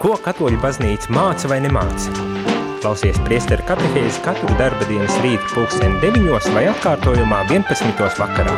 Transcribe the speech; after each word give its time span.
Ko 0.00 0.14
katoļu 0.16 0.56
baznīca 0.62 1.10
māca 1.12 1.48
vai 1.50 1.58
nemāca? 1.60 2.08
Klausies 2.80 3.18
priesteru 3.26 3.66
katehēzi 3.68 4.22
katru 4.24 4.54
darba 4.56 4.86
dienas 4.88 5.12
rītu 5.20 5.50
pulksteni 5.52 6.00
9 6.00 6.46
vai 6.54 6.62
atkārtojumā 6.70 7.42
11. 7.50 8.00
vakarā. 8.16 8.54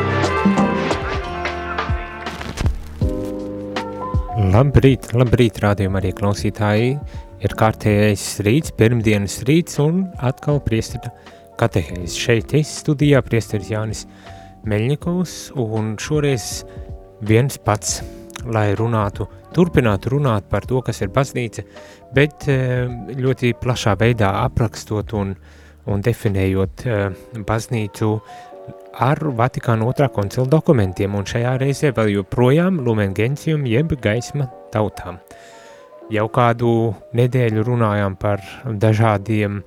Labrīt, 4.53 5.11
labrīt, 5.11 5.59
rādījumā 5.65 5.99
arī 5.99 6.13
klausītāji. 6.15 6.95
Ir 7.43 7.57
kārtējais 7.59 8.25
rīts, 8.47 8.71
pirmdienas 8.79 9.41
rīts 9.43 9.83
un 9.83 10.05
atkal 10.23 10.63
priestera 10.63 11.11
katehēzi. 11.59 12.23
Šeit 12.23 12.55
es 12.55 12.71
studijā 12.85 13.19
priesteris 13.27 13.75
Jānis 13.75 14.07
Meļņikovs 14.63 15.37
un 15.59 15.97
šoreiz 15.99 16.61
viens 17.19 17.59
pats, 17.59 17.99
lai 18.45 18.71
runātu 18.79 19.27
turpinātu 19.53 20.13
runāt 20.15 20.47
par 20.49 20.65
to, 20.69 20.81
kas 20.85 21.01
ir 21.03 21.11
baznīca, 21.13 21.65
bet 22.15 22.47
eh, 22.51 22.87
ļoti 23.19 23.53
plašā 23.61 23.95
veidā 23.99 24.33
aprakstot 24.43 25.13
un, 25.19 25.35
un 25.89 26.03
definējot 26.03 26.85
eh, 26.87 27.05
baznīcu 27.47 28.11
ar 29.03 29.19
Vatikāna 29.37 29.87
otrā 29.89 30.09
koncila 30.13 30.45
dokumentiem, 30.49 31.15
un 31.17 31.25
šajā 31.29 31.55
reizē 31.61 31.93
vēl 31.95 32.13
joprojām 32.19 32.81
Lumen 32.85 33.15
Gentium 33.17 33.65
jeb 33.69 33.95
gaisma 34.01 34.49
tautām. 34.73 35.19
Jau 36.13 36.27
kādu 36.33 36.93
nedēļu 37.15 37.63
runājām 37.65 38.17
par 38.19 38.43
dažādiem, 38.67 39.63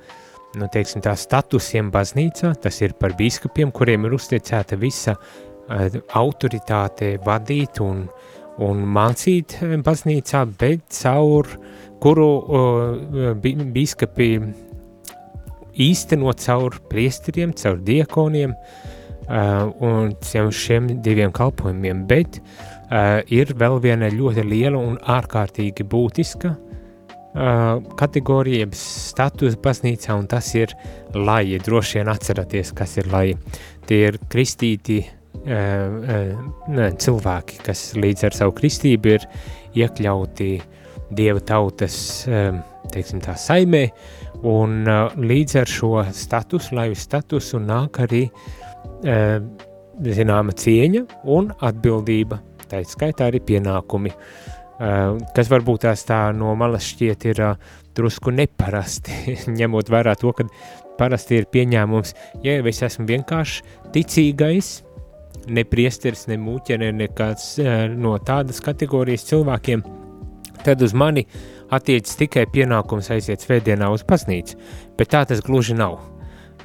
nu 0.56 0.69
teiksim 0.73 1.03
tā, 1.03 1.17
statusiem 1.19 1.91
baznīcā, 1.91 2.53
tas 2.62 2.79
ir 2.84 2.95
par 3.01 3.17
bīskapiem, 3.19 3.73
kuriem 3.75 4.06
ir 4.06 4.15
uzticēta 4.15 4.79
visa 4.79 5.17
uh, 5.17 5.98
autoritāte 6.20 7.17
vadīt 7.25 7.81
un 7.83 8.05
uh, 8.05 8.36
un 8.62 8.84
mācīt 8.96 9.59
eh, 9.62 9.77
baznīcā, 9.84 10.45
bet 10.59 10.87
caur 11.01 11.48
kuru 12.02 12.28
uh, 12.37 13.33
bīskapi 13.41 14.28
īstenot 15.81 16.42
caur 16.44 16.77
priesteriem, 16.91 17.55
caur 17.56 17.81
diekoniem 17.84 18.53
uh, 18.53 19.72
un 19.81 20.12
caur 20.20 20.53
šiem 20.53 20.91
diviem 21.05 21.33
kalpojumiem, 21.36 22.05
bet 22.08 22.41
uh, 22.41 23.25
ir 23.33 23.55
vēl 23.56 23.81
viena 23.84 24.12
ļoti 24.12 24.44
liela 24.44 24.81
un 24.81 25.00
ārkārtīgi 25.00 25.88
būtiska 25.88 26.53
uh, 26.53 27.81
kategorija, 27.97 28.69
status 28.77 29.56
baznīcā, 29.56 30.16
un 30.16 30.28
tas 30.31 30.53
ir 30.56 30.77
laji. 31.16 31.61
Droši 31.64 32.00
vien 32.00 32.12
atceraties, 32.12 32.77
kas 32.77 32.97
ir 33.00 33.09
laji. 33.12 33.36
Tie 33.88 34.05
ir 34.11 34.20
kristīti 34.33 35.00
ne, 35.00 35.16
cilvēki, 37.06 37.61
kas 37.66 37.83
līdz 37.94 38.27
ar 38.27 38.34
savu 38.34 38.56
kristību 38.58 39.12
ir 39.14 39.27
iekļauti 39.78 40.50
dieva 41.14 41.42
tautas 41.47 41.97
teiksim, 42.92 43.20
tā, 43.25 43.36
saimē, 43.38 43.84
un 44.47 44.84
līdz 45.16 45.61
ar 45.62 45.70
šo 45.70 45.92
statusu, 46.14 46.75
laivu 46.77 46.98
statusu, 46.98 47.61
nāk 47.62 48.00
arī 48.05 48.27
zināma 50.16 50.55
cieņa 50.56 51.05
un 51.33 51.50
atbildība, 51.64 52.41
tā 52.70 52.83
skaitā 52.86 53.31
arī 53.31 53.41
pienākumi, 53.47 54.12
kas 55.36 55.50
varbūt 55.53 55.86
tās 55.86 56.05
tā 56.08 56.20
no 56.36 56.55
malas 56.58 56.91
šķiet 56.92 57.28
ir 57.31 57.44
drusku 57.97 58.34
neparasti, 58.34 59.36
ņemot 59.58 59.92
vērā 59.92 60.16
to, 60.20 60.34
ka 60.36 60.48
parasti 60.97 61.41
ir 61.41 61.48
pieņēmums, 61.53 62.14
ja 62.44 62.58
es 62.60 62.83
esmu 62.84 63.08
vienkārši 63.08 63.64
ticīgais, 63.94 64.77
ne 65.48 65.65
priesteris, 65.69 66.27
ne 66.31 66.39
mūķene, 66.41 66.91
nekāds 66.97 67.56
no 67.97 68.17
tādas 68.25 68.61
kategorijas 68.65 69.27
cilvēkiem, 69.29 69.84
tad 70.65 70.83
uz 70.83 70.95
mani 70.97 71.27
attiecas 71.70 72.17
tikai 72.19 72.47
pienākums 72.53 73.11
aiziet 73.15 73.45
svētdienā 73.45 73.89
uz 73.95 74.05
baznīcu, 74.06 74.59
bet 74.98 75.12
tā 75.15 75.25
tas 75.28 75.43
gluži 75.47 75.77
nav. 75.78 75.98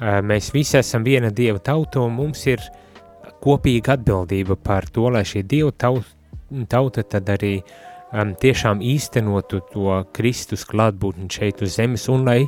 Mēs 0.00 0.50
visi 0.54 0.78
esam 0.80 1.04
viena 1.06 1.30
dieva 1.30 1.60
tauta 1.62 2.00
un 2.02 2.16
mums 2.16 2.46
ir 2.50 2.62
kopīga 3.42 3.96
atbildība 3.96 4.56
par 4.58 4.88
to, 4.90 5.08
lai 5.12 5.22
šī 5.26 5.44
dieva 5.46 5.72
tauta, 5.74 6.06
tauta 6.70 7.02
tad 7.02 7.30
arī 7.32 7.56
um, 7.60 8.34
tiešām 8.38 8.82
īstenotu 8.84 9.62
to 9.72 10.02
Kristus 10.14 10.66
klātbūtni 10.68 11.30
šeit 11.32 11.62
uz 11.64 11.76
zemes 11.78 12.08
un 12.12 12.26
lai 12.28 12.40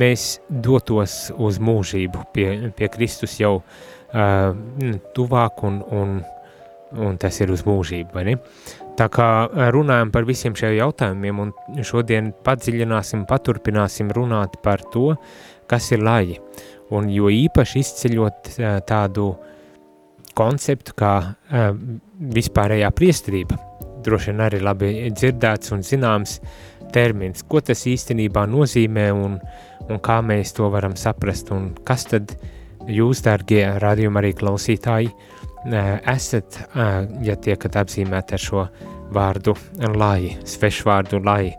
mēs 0.00 0.38
dotos 0.48 1.28
uz 1.38 1.58
mūžību 1.62 2.24
pie, 2.34 2.48
pie 2.74 2.88
Kristus 2.94 3.36
jau 3.40 3.56
uh, 3.58 3.94
tuvāk 4.14 5.64
un, 5.66 5.80
un, 5.90 6.14
un 7.02 7.18
tas 7.20 7.40
ir 7.42 7.50
uz 7.54 7.64
mūžību? 7.66 8.36
Tā 8.94 9.08
kā 9.10 9.28
runājam 9.74 10.12
par 10.14 10.26
visiem 10.28 10.54
šiem 10.54 10.76
jautājumiem 10.76 11.40
un 11.42 11.50
šodien 11.82 12.30
padziļināsim, 12.46 13.24
paturpināsim 13.26 14.12
runāt 14.14 14.60
par 14.62 14.84
to, 14.92 15.16
kas 15.70 15.90
ir 15.96 16.04
laji. 16.06 16.38
Un 16.94 17.08
jo 17.10 17.30
īpaši 17.32 17.82
izceļot 17.82 18.54
tādu 18.86 19.32
konceptu 20.38 20.94
kā 20.98 21.14
vispārējā 22.34 22.90
priestrība, 22.94 23.58
droši 24.04 24.30
vien 24.30 24.44
arī 24.44 24.60
labi 24.62 24.92
dzirdēts 25.10 25.72
un 25.74 25.82
zināms 25.86 26.38
termins, 26.94 27.42
ko 27.48 27.62
tas 27.64 27.86
īstenībā 27.90 28.44
nozīmē 28.46 29.08
un, 29.16 29.40
un 29.88 30.02
kā 30.04 30.20
mēs 30.22 30.54
to 30.54 30.68
varam 30.70 30.94
saprast 30.98 31.50
un 31.54 31.72
kas 31.86 32.06
tad 32.12 32.36
ir 32.36 32.52
jūs, 32.90 33.22
dārgie 33.24 33.62
radījuma 33.82 34.20
arī 34.20 34.32
klausītāji, 34.36 35.12
esat, 36.10 36.58
ja 37.24 37.36
tiekat 37.40 37.78
apzīmēti 37.84 38.36
ar 38.36 38.42
šo 38.42 38.64
vārdu 39.14 39.54
lai, 39.94 40.34
svešvārdu 40.48 41.20
lai. 41.24 41.54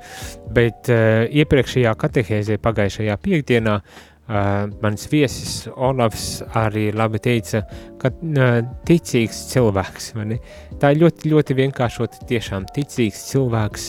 Bet 0.53 0.89
iepriekšējā 0.89 1.93
katehēzē 2.01 2.59
pagājušajā 2.61 3.17
piekdienā 3.23 3.79
mans 4.81 5.05
viesis 5.11 5.67
Olavs 5.69 6.39
arī 6.57 6.87
labi 6.95 7.21
teica, 7.21 7.61
ka 8.01 8.09
ticīgs 8.89 9.43
cilvēks, 9.51 10.13
tā 10.81 10.93
ir 10.93 11.03
ļoti, 11.03 11.29
ļoti 11.33 11.57
vienkāršot 11.61 12.23
tiešām 12.29 12.65
ticīgs 12.73 13.21
cilvēks, 13.29 13.85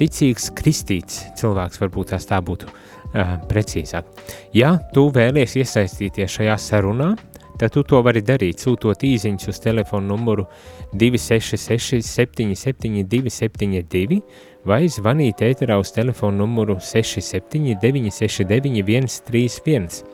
ticīgs 0.00 0.50
kristīts 0.58 1.22
cilvēks, 1.38 1.80
varbūt 1.82 2.10
tās 2.14 2.26
tā 2.28 2.42
būtu 2.42 2.66
uh, 2.66 2.95
precīzāk. 3.12 4.08
Ja 4.56 4.76
tu 4.94 5.08
vēlies 5.14 5.56
iesaistīties 5.60 6.38
šajā 6.38 6.56
sarunā, 6.60 7.14
tad 7.58 7.72
tu 7.72 7.82
to 7.88 8.02
vari 8.04 8.20
darīt, 8.24 8.60
sūtot 8.60 9.04
īsiņus 9.06 9.48
uz 9.52 9.60
telefonu 9.64 10.12
numuru 10.14 10.46
266 10.92 12.04
77 12.04 13.06
272 13.08 14.20
vai 14.66 14.84
zvanīt 14.92 15.42
ēterā 15.46 15.78
uz 15.80 15.92
telefonu 15.94 16.44
numuru 16.44 16.78
679 16.80 18.12
691 18.12 19.08
131. 19.08 20.04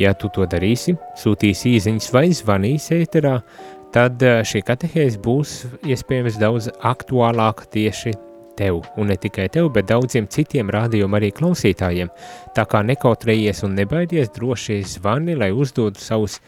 Ja 0.00 0.14
tu 0.16 0.30
to 0.32 0.46
darīsi, 0.48 0.96
sūtīsi 1.20 1.76
īsiņus 1.76 2.12
vai 2.14 2.28
zvanīsi 2.32 3.02
ēterā, 3.02 3.36
tad 3.92 4.22
šī 4.48 4.62
katehēze 4.64 5.20
būs 5.20 5.56
iespējams 5.84 6.40
daudz 6.40 6.70
aktuālāka 6.80 7.68
tieši 7.74 8.14
tev, 8.58 8.82
un 8.96 9.10
ne 9.10 9.16
tikai 9.20 9.48
tev, 9.52 9.70
bet 9.74 9.88
daudziem 9.90 10.28
citiem 10.30 10.70
rādījuma 10.72 11.18
arī 11.20 11.32
klausītājiem. 11.36 12.10
Tā 12.56 12.66
kā 12.68 12.82
nekautrējies 12.86 13.64
un 13.66 13.76
nebaidies 13.78 14.32
droši 14.36 14.82
zvani, 14.96 15.36
lai 15.38 15.50
uzdodu 15.52 16.00
savus 16.02 16.38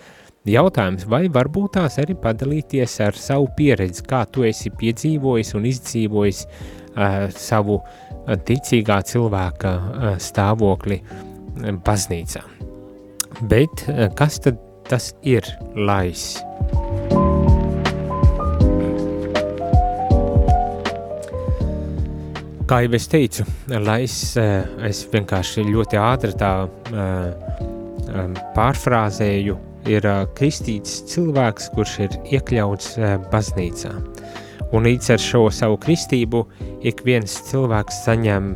jautājumus, 0.49 1.07
vai 1.09 1.25
varbūt 1.33 1.77
tās 1.79 1.99
arī 2.03 2.17
padalīties 2.21 2.99
ar 3.05 3.17
savu 3.19 3.49
pieredzi, 3.57 4.05
kā 4.09 4.25
tu 4.31 4.45
esi 4.45 4.73
piedzīvojis 4.75 5.55
un 5.59 5.69
izdzīvojis 5.71 6.45
uh, 6.45 7.31
savu 7.33 7.81
uh, 7.81 8.35
ticīgā 8.37 9.01
cilvēka 9.09 9.75
uh, 9.75 10.07
stāvokli 10.21 11.01
baznīcā. 11.85 12.45
Bet 13.51 13.89
uh, 13.89 14.09
kas 14.19 14.41
tad 14.45 14.61
tas 14.85 15.15
ir 15.25 15.49
lais? 15.75 16.35
Kā 22.64 22.78
jau 22.81 22.94
es 22.96 23.05
teicu, 23.12 23.44
es, 24.00 24.14
eh, 24.40 24.62
es 24.88 25.02
vienkārši 25.12 25.66
ļoti 25.69 25.99
ātri 26.00 26.32
tā 26.40 26.52
uh, 26.64 28.38
pārfrāzēju, 28.56 29.56
ir 29.93 30.06
kristīts 30.32 31.02
cilvēks, 31.11 31.66
kurš 31.75 31.96
ir 32.06 32.16
iekļauts 32.32 32.94
baznīcā. 33.32 33.93
Un 34.72 34.88
līdz 34.88 35.11
ar 35.12 35.20
šo 35.20 35.43
savu 35.52 35.76
kristību 35.82 36.40
ik 36.88 37.05
viens 37.05 37.34
cilvēks 37.50 38.00
saņem 38.06 38.55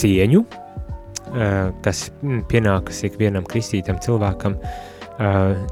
cieņu, 0.00 0.40
kas 1.84 2.02
pienākas 2.48 3.04
ik 3.04 3.20
vienam 3.20 3.44
kristītam 3.44 4.00
cilvēkam, 4.00 4.56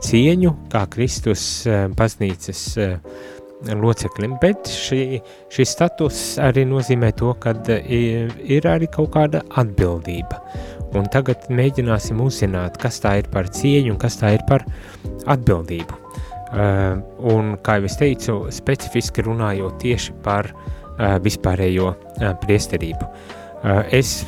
cieņu 0.05 0.55
kā 0.69 0.85
Kristus 0.93 1.49
baznīcas 1.97 2.63
uh, 2.85 3.19
loceklim, 3.67 4.37
bet 4.43 4.71
šī, 4.71 5.21
šis 5.53 5.75
status 5.75 6.23
arī 6.43 6.65
nozīmē 6.69 7.13
to, 7.19 7.33
ka 7.43 7.55
ir, 7.83 8.33
ir 8.45 8.69
arī 8.71 8.89
kaut 8.93 9.13
kāda 9.17 9.43
atbildība. 9.61 10.41
Un 10.97 11.09
tagad 11.13 11.51
mēģināsim 11.53 12.21
uzzināt, 12.25 12.79
kas 12.81 13.03
tā 13.05 13.19
ir 13.21 13.29
par 13.33 13.51
cieņu 13.53 13.93
un 13.93 14.01
kas 14.01 14.21
tā 14.23 14.33
ir 14.39 14.45
par 14.49 14.65
atbildību. 15.29 16.05
Uh, 16.49 17.03
un, 17.29 17.57
kā 17.61 17.77
jau 17.77 17.89
es 17.91 17.99
teicu, 18.01 18.39
specifiski 18.55 19.27
runājot 19.27 19.83
tieši 19.83 20.15
par 20.25 20.49
vispārējo 20.99 21.93
priesterību. 22.43 23.09
Es 23.95 24.23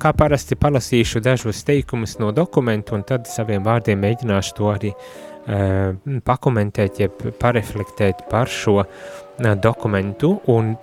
kā 0.00 0.12
parasti 0.16 0.56
palasīšu 0.60 1.22
dažus 1.24 1.62
teikumus 1.64 2.18
no 2.20 2.30
dokumentu 2.36 2.94
un 2.98 3.04
tad 3.08 3.28
saviem 3.28 3.64
vārdiem 3.64 4.00
mēģināšu 4.04 4.56
to 4.58 4.68
arī 4.68 4.92
pakomentēt, 6.28 6.98
jeb 7.00 7.22
pareflektēt 7.40 8.26
par 8.30 8.50
šo 8.52 8.82
dokumentu 9.62 10.34
un 10.52 10.74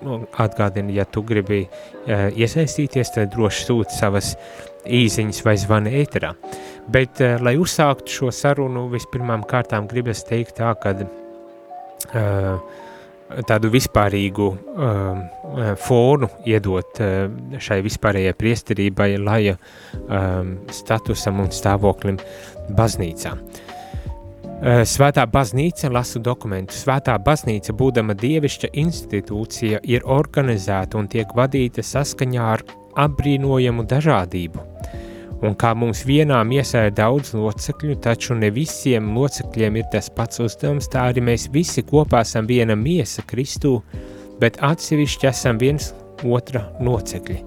atgādini, 0.41 0.95
ja 0.97 1.05
tu 1.05 1.21
gribi 1.27 1.67
iesaistīties, 2.07 3.13
tad 3.13 3.29
droši 3.35 3.67
sūt 3.67 3.93
savas 3.93 4.33
īziņas 4.85 5.43
vai 5.45 5.55
zvana 5.61 5.93
ēterā. 6.01 6.33
Bet, 6.89 7.21
lai 7.41 7.55
uzsāktu 7.61 8.17
šo 8.19 8.31
sarunu, 8.33 8.87
vispirmām 8.93 9.45
kārtām 9.49 9.87
gribas 9.89 10.23
teikt 10.25 10.57
tā, 10.61 10.73
uh, 10.73 12.81
tādu 13.49 13.71
vispārīgu 13.73 14.47
fonu 15.81 16.29
iedot 16.45 17.01
šai 17.67 17.79
vispārējai 17.85 18.35
priesterībai, 18.37 19.09
laja 19.21 19.57
statusam 20.73 21.41
un 21.43 21.53
stāvoklim 21.53 22.19
baznīcā. 22.75 23.35
Uh, 24.55 24.85
Svētā 24.87 25.25
baznīca, 25.27 25.89
lasu 25.91 26.21
dokumentu, 26.23 26.71
Svētā 26.73 27.17
baznīca, 27.19 27.73
būdama 27.75 28.15
dievišķa 28.15 28.69
institūcija, 28.79 29.81
ir 29.83 30.05
organizēta 30.07 30.95
un 30.95 31.09
tiek 31.11 31.33
vadīta 31.35 31.83
saskaņā 31.83 32.45
ar 32.53 32.63
apbrīnojamu 33.03 33.83
dažādību. 33.83 34.63
Un 35.43 35.57
kā 35.59 35.73
mums 35.75 36.05
vienā 36.07 36.39
miesā 36.47 36.85
ir 36.87 36.95
daudz 36.95 37.33
locekļu, 37.35 37.97
taču 38.01 38.37
ne 38.39 38.47
visiem 38.55 39.11
locekļiem 39.17 39.81
ir 39.81 39.89
tas 39.91 40.07
pats 40.07 40.39
uzdevums, 40.39 40.87
tā 40.87 41.09
arī 41.11 41.25
mēs 41.27 41.49
visi 41.51 41.83
kopā 41.83 42.23
esam 42.23 42.47
viena 42.47 42.79
miesa 42.79 43.27
Kristū, 43.27 43.81
bet 44.39 44.61
atsevišķi 44.63 45.29
esam 45.33 45.59
viens 45.59 45.91
otra 46.23 46.63
locekļi. 46.79 47.41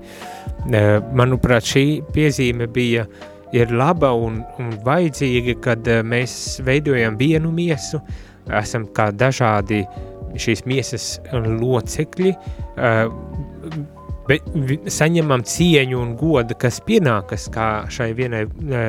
Manuprāt, 1.17 1.73
šī 1.73 1.87
piezīme 2.13 2.69
bija 2.69 3.09
ir 3.53 3.73
laba 3.73 4.13
un, 4.17 4.43
un 4.61 4.73
vajadzīga, 4.85 5.57
kad 5.65 5.91
mēs 6.07 6.59
veidojam 6.67 7.19
vienu 7.21 7.53
miesu, 7.55 8.01
esam 8.61 8.87
kā 8.97 9.11
dažādi 9.13 9.85
šīs 10.39 10.65
miesas 10.69 11.07
locekļi, 11.33 12.35
bet 14.29 14.51
saņemam 14.93 15.45
cieņu 15.49 16.03
un 16.03 16.13
godu, 16.21 16.57
kas 16.61 16.83
pienākas 16.85 17.49
kā 17.53 17.69
šai 17.93 18.11
vienai 18.17 18.45
e, 18.45 18.83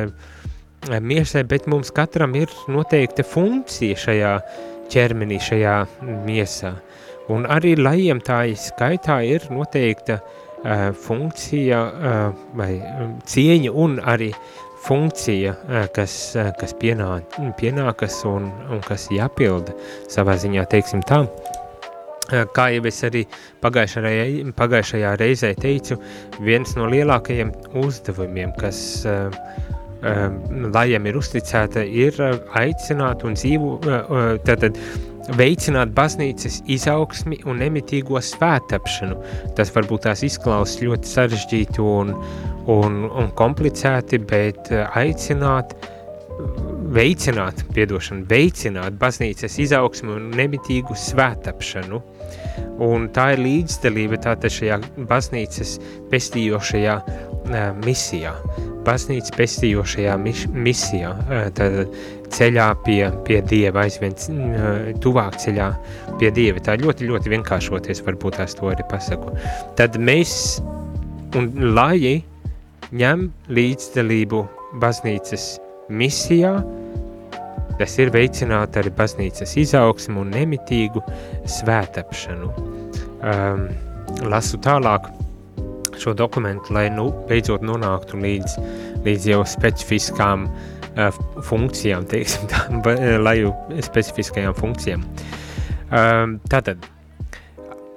miesai, 0.99 1.45
bet 1.47 1.67
mums 1.71 1.93
katram 1.95 2.35
ir 2.35 2.51
noteikta 2.71 3.23
funkcija 3.23 3.99
šajā 4.03 4.33
ķermenī, 4.91 5.39
šajā 5.43 5.77
miesā. 6.27 6.73
Un 7.31 7.45
arī 7.47 7.75
lajiem 7.77 8.19
tā 8.25 8.41
skaitā 8.57 9.19
ir 9.27 9.43
noteikta 9.53 10.17
uh, 10.17 10.38
funkcija 11.05 11.83
uh, 11.87 12.41
vai 12.57 12.73
cieņa 13.29 13.71
un 13.71 13.99
arī 14.03 14.31
funkcija, 14.83 15.53
uh, 15.55 15.85
kas, 15.95 16.15
uh, 16.35 16.51
kas 16.59 16.75
pienā, 16.79 17.07
pienākas 17.59 18.21
un, 18.27 18.49
un 18.71 18.83
kas 18.83 19.07
jāpilda 19.13 19.75
savā 20.11 20.35
ziņā, 20.39 20.67
teiksim 20.71 21.03
tā. 21.07 21.23
Eh, 22.29 22.43
kā 22.53 22.67
jau 22.69 22.83
es 22.85 22.99
arī 23.07 23.23
pagājušajā, 23.63 24.51
pagājušajā 24.57 25.15
reizē 25.17 25.49
teicu, 25.57 25.97
viens 26.45 26.75
no 26.77 26.85
lielākajiem 26.91 27.49
uzdevumiem, 27.81 28.53
kas 28.59 29.05
lajam 29.99 31.07
ir 31.09 31.17
uzticēta, 31.19 31.81
ir 31.83 32.15
aicināt 32.55 33.25
un 33.27 33.33
dzīvo, 33.35 33.71
tātad 34.47 34.77
veicināt 35.37 35.93
baznīcas 35.97 36.61
izaugsmi 36.71 37.41
un 37.49 37.61
nemitīgo 37.61 38.21
svētapšanu. 38.23 39.19
Tas 39.57 39.73
varbūt 39.75 40.07
tās 40.07 40.23
izklausās 40.25 40.81
ļoti 40.85 41.13
sarežģīti 41.13 41.85
un, 41.85 42.15
un, 42.71 42.99
un 43.09 43.31
komplicēti, 43.37 44.21
bet 44.29 44.71
aicināt 44.73 45.75
veicināt, 46.93 47.63
piedošanu, 47.75 48.25
veicināt 48.29 48.97
baznīcas 48.99 49.59
izaugsmu 49.61 50.15
un 50.17 50.29
nemitīgu 50.37 50.95
svētapšanu. 50.97 52.01
Un 52.85 53.09
tā 53.13 53.33
ir 53.35 53.43
līdzdalība 53.43 54.21
tātad 54.23 54.53
šajā 54.53 54.79
baznīcas 55.09 55.75
pestījošajā 56.11 56.95
uh, 57.03 57.57
misijā. 57.83 58.33
Baznīcas 58.87 59.35
pestījošajā 59.35 60.15
mis 60.23 60.45
misijā, 60.55 61.11
uh, 61.19 61.49
tad 61.55 61.93
ceļā 62.33 62.67
pie, 62.85 63.01
pie 63.27 63.39
Dieva, 63.49 63.85
aizvien 63.85 64.15
uh, 64.15 64.89
tuvāk 65.03 65.39
ceļā 65.43 65.69
pie 66.19 66.31
Dieva. 66.35 66.63
Tā 66.63 66.77
ļoti, 66.81 67.07
ļoti 67.09 67.33
vienkāršoties, 67.35 68.03
varbūt 68.07 68.39
tās 68.39 68.57
to 68.57 68.71
arī 68.71 68.85
pasaku. 68.91 69.35
Tad 69.79 69.97
mēs 70.01 70.33
un 71.37 71.51
lai 71.75 72.19
ņem 72.89 73.29
līdzdalību 73.53 74.43
baznīcas 74.81 75.55
misijā, 75.89 76.57
Tas 77.79 77.93
ir 77.95 78.09
veicināt 78.11 78.75
arī 78.75 78.91
baznīcas 78.91 79.53
izaugsmu 79.61 80.25
un 80.25 80.33
nemitīgu 80.35 80.99
svētapšanu. 81.47 82.49
Um, 83.23 83.61
lasu 84.27 84.59
tālāk 84.59 85.07
šo 85.99 86.11
dokumentu, 86.11 86.73
lai 86.75 86.89
nu 86.91 87.05
beidzot 87.29 87.63
nonāktu 87.63 88.19
līdz, 88.19 88.57
līdz 89.05 89.29
jau 89.31 89.39
specifiskām 89.47 90.43
uh, 90.49 90.68
funkcijām, 91.47 92.07
teiksim 92.09 92.47
tā, 92.51 92.65
lai 93.25 93.39
jau 93.41 93.53
specifiskajām 93.89 94.55
funkcijām. 94.57 95.03
Tātad, 95.89 96.89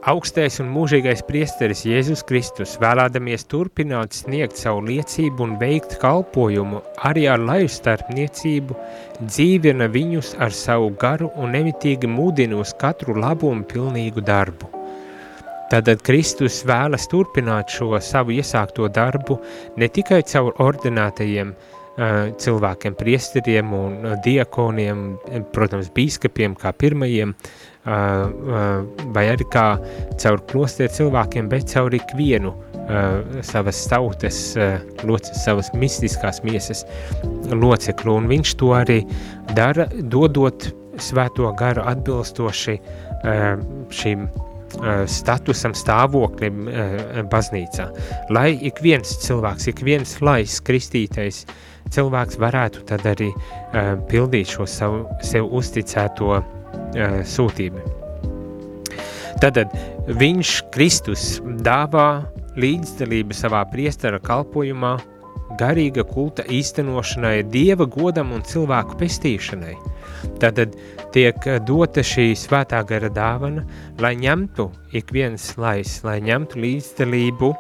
Augstais 0.03 0.57
un 0.59 0.67
mūžīgais 0.75 1.21
priesteris 1.29 1.85
Jēzus 1.87 2.25
Kristus, 2.27 2.73
vēlēdamies 2.83 3.45
turpināt 3.47 4.17
sniegt 4.17 4.59
savu 4.59 4.81
liecību 4.89 5.45
un 5.45 5.53
veikt 5.61 5.95
kalpojumu 6.03 6.81
arī 7.07 7.29
ar 7.31 7.39
laju 7.39 7.69
starpniecību, 7.71 8.75
dzīvina 9.21 9.87
viņus 9.95 10.33
ar 10.43 10.51
savu 10.59 10.89
garu 10.99 11.29
un 11.39 11.55
nemitīgi 11.55 12.11
mudina 12.11 12.59
uz 12.59 12.73
katru 12.81 13.15
labu 13.15 13.53
un 13.55 13.63
pilnīgu 13.63 14.25
darbu. 14.27 14.73
Tātad 15.71 16.03
Kristus 16.03 16.65
vēlas 16.67 17.07
turpināt 17.07 17.71
šo 17.71 17.95
savu 18.03 18.35
iesākto 18.35 18.91
darbu 18.91 19.39
ne 19.79 19.87
tikai 19.87 20.25
caur 20.27 20.59
ordinātajiem 20.67 21.55
uh, 21.55 21.72
cilvēkiem, 21.97 22.95
priesteriem 22.97 23.73
un 23.77 23.97
diakoniem, 24.25 25.05
protams, 25.53 25.91
bīskapiem 25.93 26.55
kā 26.57 26.73
pirmajiem, 26.73 27.35
vai 29.13 29.25
arī 29.29 29.47
kā 29.53 29.67
caur 30.23 30.45
klostieru 30.49 30.95
cilvēkiem, 30.97 31.51
bet 31.53 31.69
caur 31.75 31.93
ikvienu 31.95 32.55
savas 33.45 33.83
tautas, 33.91 34.39
loces, 35.05 35.43
savas 35.45 35.73
mistiskās 35.77 36.41
miesas 36.47 36.85
loceklu, 37.53 38.17
un 38.23 38.31
viņš 38.31 38.55
to 38.61 38.73
arī 38.77 39.03
dara, 39.57 39.89
dodot 39.93 40.71
svēto 41.03 41.51
garu 41.59 41.85
atbilstoši 41.93 42.79
šīm 43.93 44.27
statusam, 45.11 45.75
stāvoklim 45.77 46.67
baznīcā. 47.33 47.89
Lai 48.33 48.57
ik 48.65 48.81
viens 48.85 49.17
cilvēks, 49.25 49.69
ik 49.73 49.83
viens 49.87 50.17
lais 50.25 50.59
kristītais 50.65 51.45
cilvēks 51.93 52.39
varētu 52.41 52.85
tad 52.89 53.07
arī 53.11 53.31
pildīt 54.09 54.55
šo 54.55 54.67
savu 54.71 55.05
sev 55.25 55.51
uzticēto 55.53 56.39
sūtība. 57.29 57.83
Tātad 59.43 59.73
viņš, 60.07 60.51
Kristus, 60.75 61.41
dāvā 61.67 62.23
līdzdalību 62.61 63.35
savā 63.35 63.65
priestara 63.73 64.21
kalpojumā, 64.23 64.93
garīga 65.59 66.05
kulta 66.07 66.45
īstenošanai, 66.47 67.43
dieva 67.51 67.85
godam 67.91 68.31
un 68.37 68.45
cilvēku 68.47 68.97
pestīšanai. 69.01 69.75
Tātad 70.43 70.77
tiek 71.15 71.37
dota 71.67 72.05
šī 72.07 72.33
svētā 72.39 72.81
gara 72.89 73.11
dāvana, 73.13 73.67
lai 74.03 74.15
ņemtu 74.21 74.69
ik 74.97 75.13
viens 75.15 75.53
lais, 75.61 75.99
lai 76.07 76.21
ņemtu 76.25 76.63
līdzdalību 76.63 77.53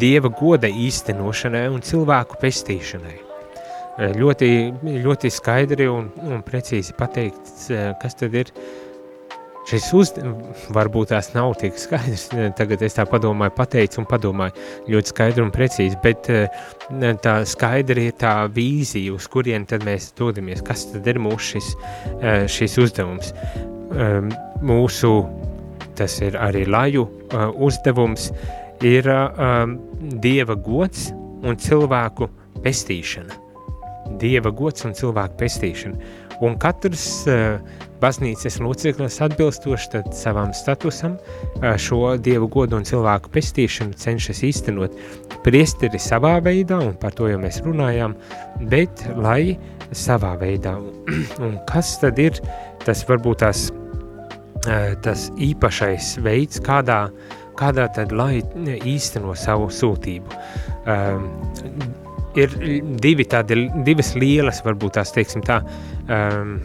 dieva 0.00 0.30
goda 0.32 0.68
īstenošanai 0.70 1.66
un 1.72 1.84
cilvēku 1.84 2.40
pestīšanai. 2.40 3.18
Ļoti, 4.18 4.48
ļoti 5.04 5.30
skaidri 5.30 5.86
un, 5.86 6.08
un 6.26 6.40
precīzi 6.42 6.96
pateikts, 6.98 7.68
eh, 7.70 7.92
kas 8.02 8.18
tad 8.18 8.34
ir 8.34 8.50
šis 9.68 9.88
uzdevums. 9.96 10.66
Varbūt 10.74 11.12
tās 11.12 11.30
nav 11.34 11.54
tik 11.60 11.78
skaidrs, 11.80 12.28
tagad 12.58 12.82
es 12.84 12.96
tā 12.98 13.06
padomāju, 13.08 13.54
pateicu 13.56 14.02
un 14.02 14.08
padomāju 14.10 14.66
ļoti 14.92 15.12
skaidri 15.14 15.44
un 15.44 15.52
precīzi, 15.54 16.00
bet 16.04 16.30
eh, 16.32 16.64
tā 17.24 17.36
skaidri 17.48 18.08
ir 18.10 18.18
tā 18.20 18.34
vīzija, 18.54 19.14
uz 19.14 19.28
kurien 19.32 19.66
tad 19.68 19.86
mēs 19.86 20.12
dodamies, 20.18 20.64
kas 20.64 20.88
tad 20.92 21.08
ir 21.10 21.20
mūsu 21.22 21.54
šis, 21.54 21.70
šis 22.52 22.78
uzdevums. 22.84 23.32
Ehm, 23.94 24.30
mūsu, 24.64 25.12
tas 25.98 26.16
ir 26.24 26.38
arī 26.40 26.64
laju 26.66 27.06
uzdevums, 27.62 28.30
ir 28.84 29.08
ehm, 29.12 29.78
Dieva 30.20 30.56
gods 30.60 31.08
un 31.44 31.56
cilvēku 31.60 32.28
pestīšana 32.64 33.44
Dieva 34.20 34.52
gods 34.54 34.84
un 34.86 34.94
cilvēku 34.96 35.38
pestīšana. 35.40 36.12
Un 36.44 36.56
katrs 36.60 37.04
uh, 37.30 37.58
baznīcas 38.02 38.58
loceklis 38.62 39.20
atbilstoši 39.24 40.02
savam 40.16 40.52
statusam 40.56 41.16
uh, 41.16 41.74
šo 41.80 42.16
dievu 42.20 42.48
godu 42.52 42.78
un 42.78 42.86
cilvēku 42.88 43.32
pestīšanu 43.34 43.96
cenšas 44.00 44.42
īstenot 44.46 44.98
priesteri 45.46 46.00
savā 46.00 46.36
veidā, 46.44 46.80
un 46.84 46.98
par 47.00 47.16
to 47.16 47.28
jau 47.30 47.40
mēs 47.40 47.62
runājām, 47.64 48.16
bet 48.72 49.06
lai 49.16 49.56
savā 49.92 50.34
veidā. 50.40 50.76
un 51.44 51.56
kas 51.70 51.96
tad 52.02 52.20
ir 52.22 52.40
tas 52.84 53.04
varbūt 53.08 53.42
tās, 53.44 53.66
uh, 53.70 54.92
tas 55.04 55.28
īpašais 55.40 56.16
veids, 56.24 56.60
kādā, 56.64 57.06
kādā 57.58 57.88
tad 57.96 58.12
lai 58.12 58.42
īsteno 58.84 59.36
savu 59.38 59.70
sūtību. 59.72 60.42
Ir 62.34 62.54
divi 62.98 63.26
tādi, 63.30 63.68
divas 63.86 64.14
lielas, 64.18 64.62
varbūt 64.66 64.96
tās 64.98 65.12
teiksim 65.14 65.44
tā, 65.46 65.60
um, 66.10 66.56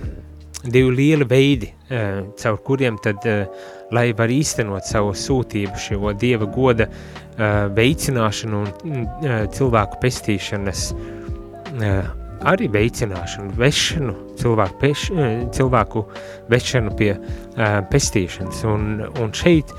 divi 0.65 0.95
lieli 0.97 1.27
veidi, 1.29 1.69
uh, 1.91 2.23
caur 2.41 2.57
kuriem 2.65 2.97
tad, 3.03 3.25
uh, 3.29 3.67
lai 3.93 4.09
var 4.17 4.33
īstenot 4.33 4.87
savu 4.89 5.13
sūtību, 5.17 5.77
šo 5.81 6.13
Dieva 6.17 6.49
goda 6.49 6.89
uh, 6.89 7.67
veicināšanu 7.77 8.63
un 8.63 9.03
uh, 9.05 9.43
cilvēku 9.53 10.01
pestīšanas 10.01 10.89
uh, 10.95 12.09
arī 12.47 12.69
veicināšanu, 12.71 13.53
vešanu, 13.59 14.13
cilvēku, 14.39 14.77
peš, 14.81 15.07
cilvēku 15.55 16.05
vešanu 16.51 16.93
pie 16.99 17.13
uh, 17.15 17.79
pestīšanas. 17.91 18.63
Un, 18.69 19.03
un 19.19 19.33
šeit 19.35 19.73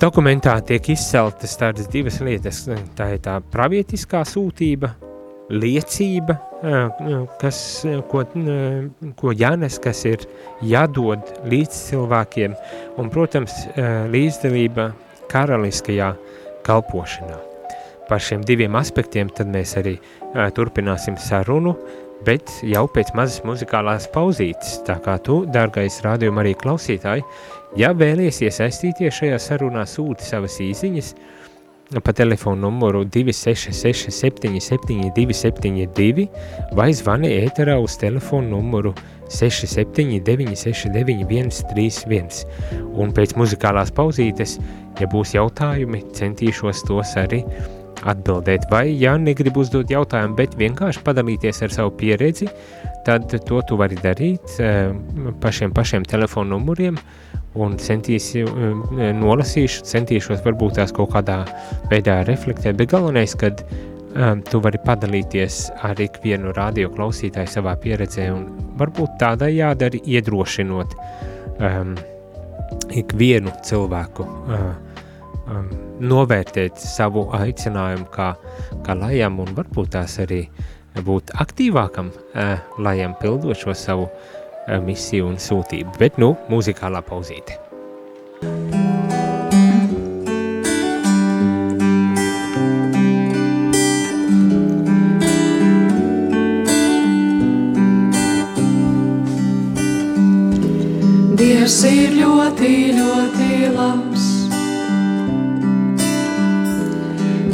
Dokumentā 0.00 0.54
tiek 0.64 0.86
izceltas 0.94 1.58
tādas 1.60 1.84
divas 1.92 2.22
lietas. 2.24 2.62
Tā 2.96 3.10
ir 3.12 3.18
tā 3.20 3.34
pravietiskā 3.52 4.22
sūtība, 4.24 4.94
liecība, 5.52 6.38
kas, 7.42 7.58
ko, 8.08 8.22
ko 9.20 9.34
jānes, 9.36 9.76
kas 9.84 10.00
ir 10.08 10.24
jādod 10.64 11.28
līdz 11.52 11.82
cilvēkiem, 11.90 12.56
un, 12.96 13.12
protams, 13.12 13.52
līdzdalība 14.14 14.88
karaliskajā 15.28 16.14
kalpošanā. 16.64 17.36
Par 18.08 18.24
šiem 18.24 18.40
diviem 18.48 18.80
aspektiem 18.80 19.28
tad 19.36 19.52
mēs 19.52 19.76
arī 19.82 19.98
turpināsim 20.56 21.20
sarunu, 21.20 21.76
bet 22.24 22.48
jau 22.64 22.86
pēc 22.88 23.12
mazas 23.16 23.44
muzikālās 23.44 24.08
pauzītes, 24.16 24.78
tā 24.88 24.96
kā 25.04 25.20
tu, 25.24 25.42
dārgais 25.44 26.00
rādījuma 26.08 26.40
arī 26.40 26.56
klausītāji, 26.56 27.28
Ja 27.78 27.92
vēlies 27.94 28.40
iesaistīties 28.42 29.20
šajā 29.20 29.36
sarunā, 29.38 29.84
sūti 29.86 30.26
savas 30.26 30.58
īsiņas 30.62 31.14
pa 32.02 32.12
telefonu 32.14 32.68
numuru 32.68 33.04
266 33.04 34.10
77 34.14 35.10
272 35.14 36.26
vai 36.78 36.92
zvani 36.94 37.30
ēterā 37.44 37.74
uz 37.82 37.96
telefonu 37.98 38.56
numuru 38.56 38.94
679 39.30 40.54
69 40.58 41.62
131. 41.62 42.44
Un 42.98 43.14
pēc 43.14 43.34
muzikālās 43.38 43.90
pauzītes, 43.94 44.58
ja 44.98 45.10
būs 45.10 45.34
jautājumi, 45.34 46.04
centīšos 46.14 46.84
tos 46.86 47.14
arī 47.18 47.44
atbildēt. 48.10 48.66
Vai, 48.70 48.88
ja 48.98 49.16
negribu 49.18 49.62
uzdot 49.62 49.90
jautājumu, 49.90 50.38
bet 50.38 50.54
vienkārši 50.58 51.02
padalīties 51.06 51.62
ar 51.66 51.74
savu 51.74 51.94
pieredzi, 52.00 52.48
tad 53.04 53.28
to 53.46 53.60
tu 53.66 53.78
vari 53.80 53.98
darīt 54.00 54.56
eh, 54.62 54.92
pa 55.40 55.52
šiem 55.54 55.74
pašiem 55.76 56.06
telefonu 56.08 56.56
numuriem, 56.56 56.98
un 57.60 57.76
centīšu, 57.80 58.44
eh, 58.46 59.12
nolasīšu, 59.16 59.86
centīšos 59.90 60.44
varbūt 60.46 60.78
tās 60.80 60.94
kaut 60.96 61.14
kādā 61.14 61.42
veidā 61.92 62.20
reflektēt, 62.28 62.78
bet 62.78 62.92
galvenais, 62.92 63.34
kad 63.38 63.64
um, 64.14 64.42
tu 64.46 64.60
vari 64.62 64.78
padalīties 64.84 65.62
ar 65.86 66.00
ikvienu 66.02 66.54
radio 66.56 66.90
klausītāju 66.94 67.50
savā 67.50 67.76
pieredzē 67.80 68.30
un 68.34 68.46
varbūt 68.80 69.18
tādējādi 69.22 69.88
arī 69.88 70.02
iedrošinot 70.16 70.96
um, 71.58 71.94
ikvienu 72.96 73.52
cilvēku 73.66 74.26
uh, 74.26 74.66
um, 75.50 75.70
novērtēt 76.00 76.80
savu 76.80 77.28
aicinājumu 77.36 78.08
kā, 78.14 78.32
kā 78.86 78.96
lajam 78.98 79.40
un 79.44 79.54
varbūt 79.58 79.94
tās 79.96 80.18
arī 80.24 80.44
būt 80.98 81.34
aktīvākam 81.38 82.10
uh, 82.12 82.58
lajam 82.78 83.14
pildot 83.20 83.58
šo 83.58 83.74
savu 83.74 84.10
misiju 84.78 85.26
un 85.30 85.40
sūtību. 85.40 85.96
Bet, 85.98 86.18
nu, 86.20 86.34
mūzikālā 86.50 87.02
pauzīte. 87.06 87.58
Dievs 101.40 101.82
ir 101.88 102.16
ļoti, 102.18 102.72
ļoti 102.96 103.50
labs. 103.76 104.26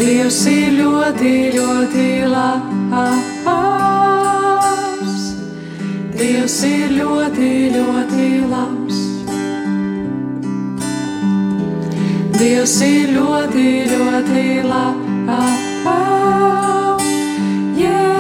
Dievs 0.01 0.41
ir 0.51 0.81
ļoti, 0.81 1.37
ļoti 1.57 2.09
labs. 2.33 2.76
Dievs 6.17 6.57
ir 6.65 6.95
ļoti, 6.97 7.49
ļoti 7.75 8.29
labs. 8.49 9.03
Dievs 12.39 12.77
ir 12.89 13.13
ļoti, 13.19 13.69
ļoti 13.93 14.47
labs. 14.71 15.07
tiešām 17.87 18.16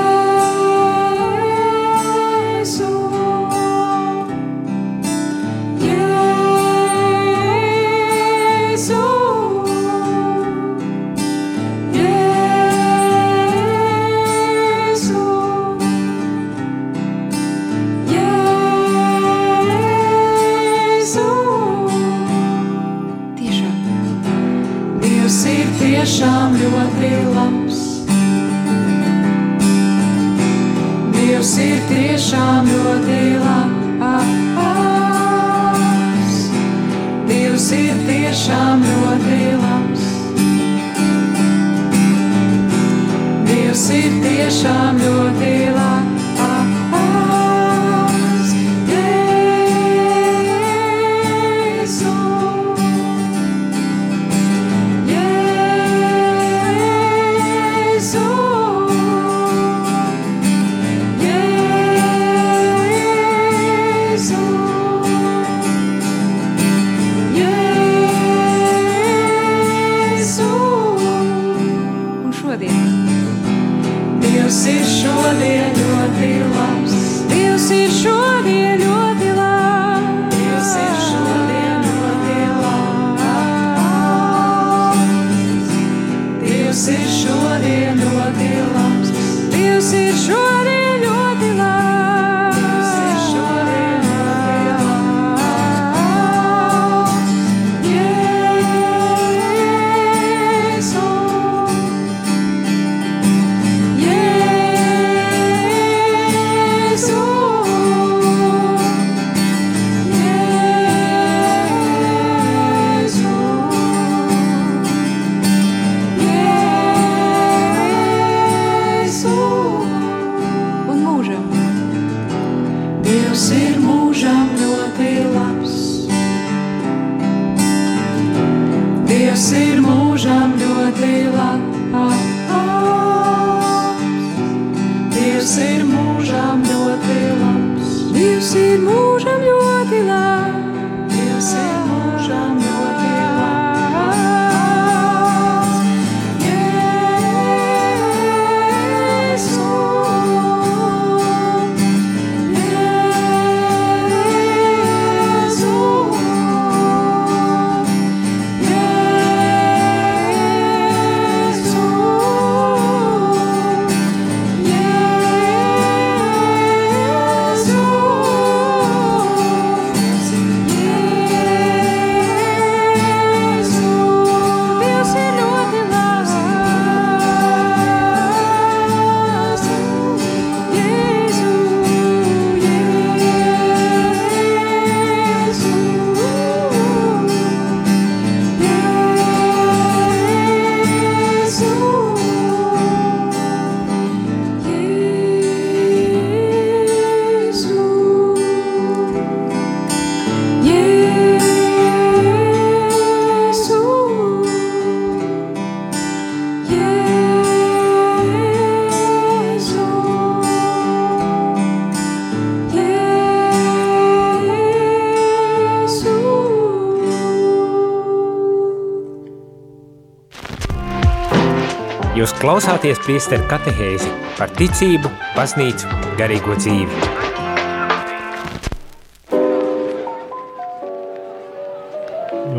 klausāties 222.36 222.98
priesteru 223.00 223.46
katehēzi 223.48 224.10
par 224.36 224.50
ticību, 224.58 225.08
baznīcu, 225.36 225.88
garīgo 226.18 226.56
dzīvi. 226.58 226.98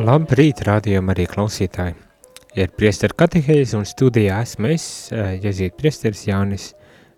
Labrīt, 0.07 0.63
rādījumi 0.65 1.13
arī 1.13 1.27
klausītāji. 1.29 1.93
Ir 2.57 2.73
priesteru 2.73 3.19
katehēzi 3.21 3.77
un 3.77 3.85
studijā 3.85 4.41
esmu 4.41 4.71
es, 4.73 5.11
eh, 5.11 5.37
Jezīt 5.43 5.77
priesteris 5.77 6.25
Jānis 6.25 6.73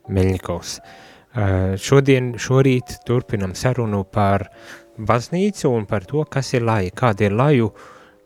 Meļņikovs. 0.09 0.79
Eh, 0.79 1.77
Šodien, 1.77 2.33
šorīt 2.35 3.05
turpinam 3.05 3.55
sarunu 3.55 4.03
par 4.03 4.49
baznīcu 4.97 5.77
un 5.77 5.85
par 5.85 6.01
to, 6.01 6.25
kas 6.25 6.53
ir 6.53 6.61
laja, 6.61 6.91
kāda 6.91 7.21
ir 7.21 7.31
laju 7.31 7.71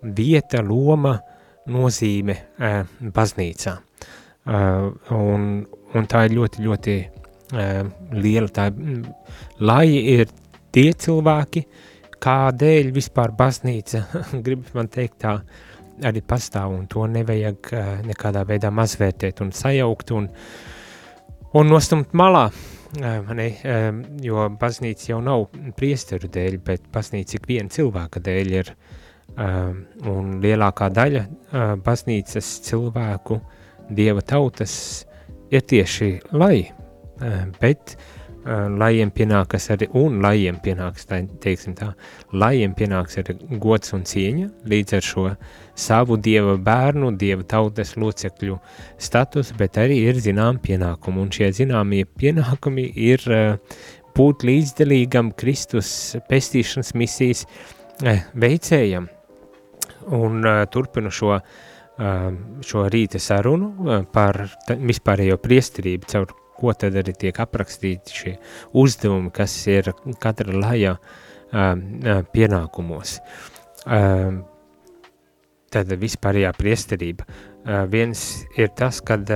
vieta, 0.01 0.63
loma, 0.63 1.19
nozīme 1.67 2.37
eh, 2.59 2.83
baznīcā. 2.99 3.77
Uh, 4.43 4.89
un, 5.15 5.43
un 5.95 6.07
tā 6.11 6.25
ir 6.27 6.33
ļoti, 6.35 6.63
ļoti 6.65 6.93
uh, 6.99 7.85
liela. 8.11 8.49
Tā, 8.51 8.65
mm, 8.75 9.05
lai 9.63 9.87
ir 9.87 10.25
tie 10.75 10.89
cilvēki, 10.99 11.63
kādēļ 12.23 12.89
vispār 12.91 13.31
baznīca, 13.39 14.01
grib 14.43 14.67
man 14.75 14.91
teikt 14.91 15.21
tā, 15.23 15.37
arī 16.03 16.25
pastāv, 16.27 16.75
un 16.75 16.89
to 16.91 17.07
nevajag 17.07 17.71
uh, 17.71 17.93
nekādā 18.03 18.43
veidā 18.49 18.73
mazvērtēt 18.75 19.39
un 19.45 19.55
sajaukt 19.55 20.11
un, 20.17 20.27
un 21.55 21.71
nostumt 21.71 22.11
malā. 22.11 22.49
Uh, 22.99 23.31
jo 24.21 24.43
baznīca 24.59 25.13
jau 25.13 25.23
nav 25.23 25.47
priesteru 25.79 26.27
dēļ, 26.35 26.59
bet 26.67 26.91
baznīca 26.93 27.39
ik 27.39 27.47
viena 27.47 27.71
cilvēka 27.71 28.19
dēļ 28.21 28.53
ir, 28.59 28.75
un 29.33 30.27
lielākā 30.43 30.91
daļa 30.93 31.23
baznīcas 31.81 32.51
cilvēku 32.67 33.39
dieva 33.89 34.21
tautas 34.21 35.05
ir 35.53 35.63
tieši 35.67 36.09
lai, 36.33 36.71
bet 37.61 37.95
lajiem 38.43 39.11
pienākas 39.15 39.69
arī, 39.71 39.87
un 39.95 40.19
lajiem 40.23 40.57
pienāks, 40.63 41.05
tā, 41.07 41.21
teiksim 41.43 41.75
tā, 41.79 41.93
lajiem 42.35 42.73
pienāks 42.75 43.17
arī 43.21 43.37
gods 43.61 43.93
un 43.95 44.03
cieņa 44.07 44.49
līdz 44.67 44.97
ar 44.97 45.07
šo 45.07 45.25
savu 45.79 46.17
dieva 46.19 46.57
bērnu, 46.59 47.13
dieva 47.19 47.45
tautas 47.47 47.95
locekļu 47.95 48.59
status, 48.99 49.53
bet 49.57 49.79
arī 49.79 50.01
ir 50.09 50.19
zinām 50.19 50.59
pienākumi, 50.63 51.23
un 51.23 51.31
šie 51.31 51.53
zināmie 51.55 52.03
pienākumi 52.19 52.89
ir 53.07 53.23
būt 54.17 54.43
līdzdalīgam 54.45 55.31
Kristus 55.39 56.17
pestīšanas 56.29 56.93
misijas 56.99 57.45
veicējam, 58.03 59.07
un 60.11 60.43
turpinu 60.73 61.13
šo 61.13 61.37
uh, 61.37 61.61
šo 61.97 62.85
rīta 62.89 63.19
sarunu 63.21 63.99
par 64.13 64.39
vispārējo 64.67 65.37
priesterību, 65.41 66.09
caur 66.09 66.31
ko 66.57 66.73
tad 66.77 66.95
arī 66.97 67.13
tiek 67.19 67.39
aprakstīti 67.43 68.17
šie 68.17 68.33
uzdevumi, 68.79 69.31
kas 69.33 69.55
ir 69.69 69.91
katra 70.21 70.55
lajā 70.57 70.95
pienākumos. 72.33 73.17
Tad 75.73 75.93
vispārējā 76.01 76.53
priesterība. 76.57 77.27
Viens 77.89 78.23
ir 78.57 78.73
tas, 78.77 79.01
kad 79.05 79.29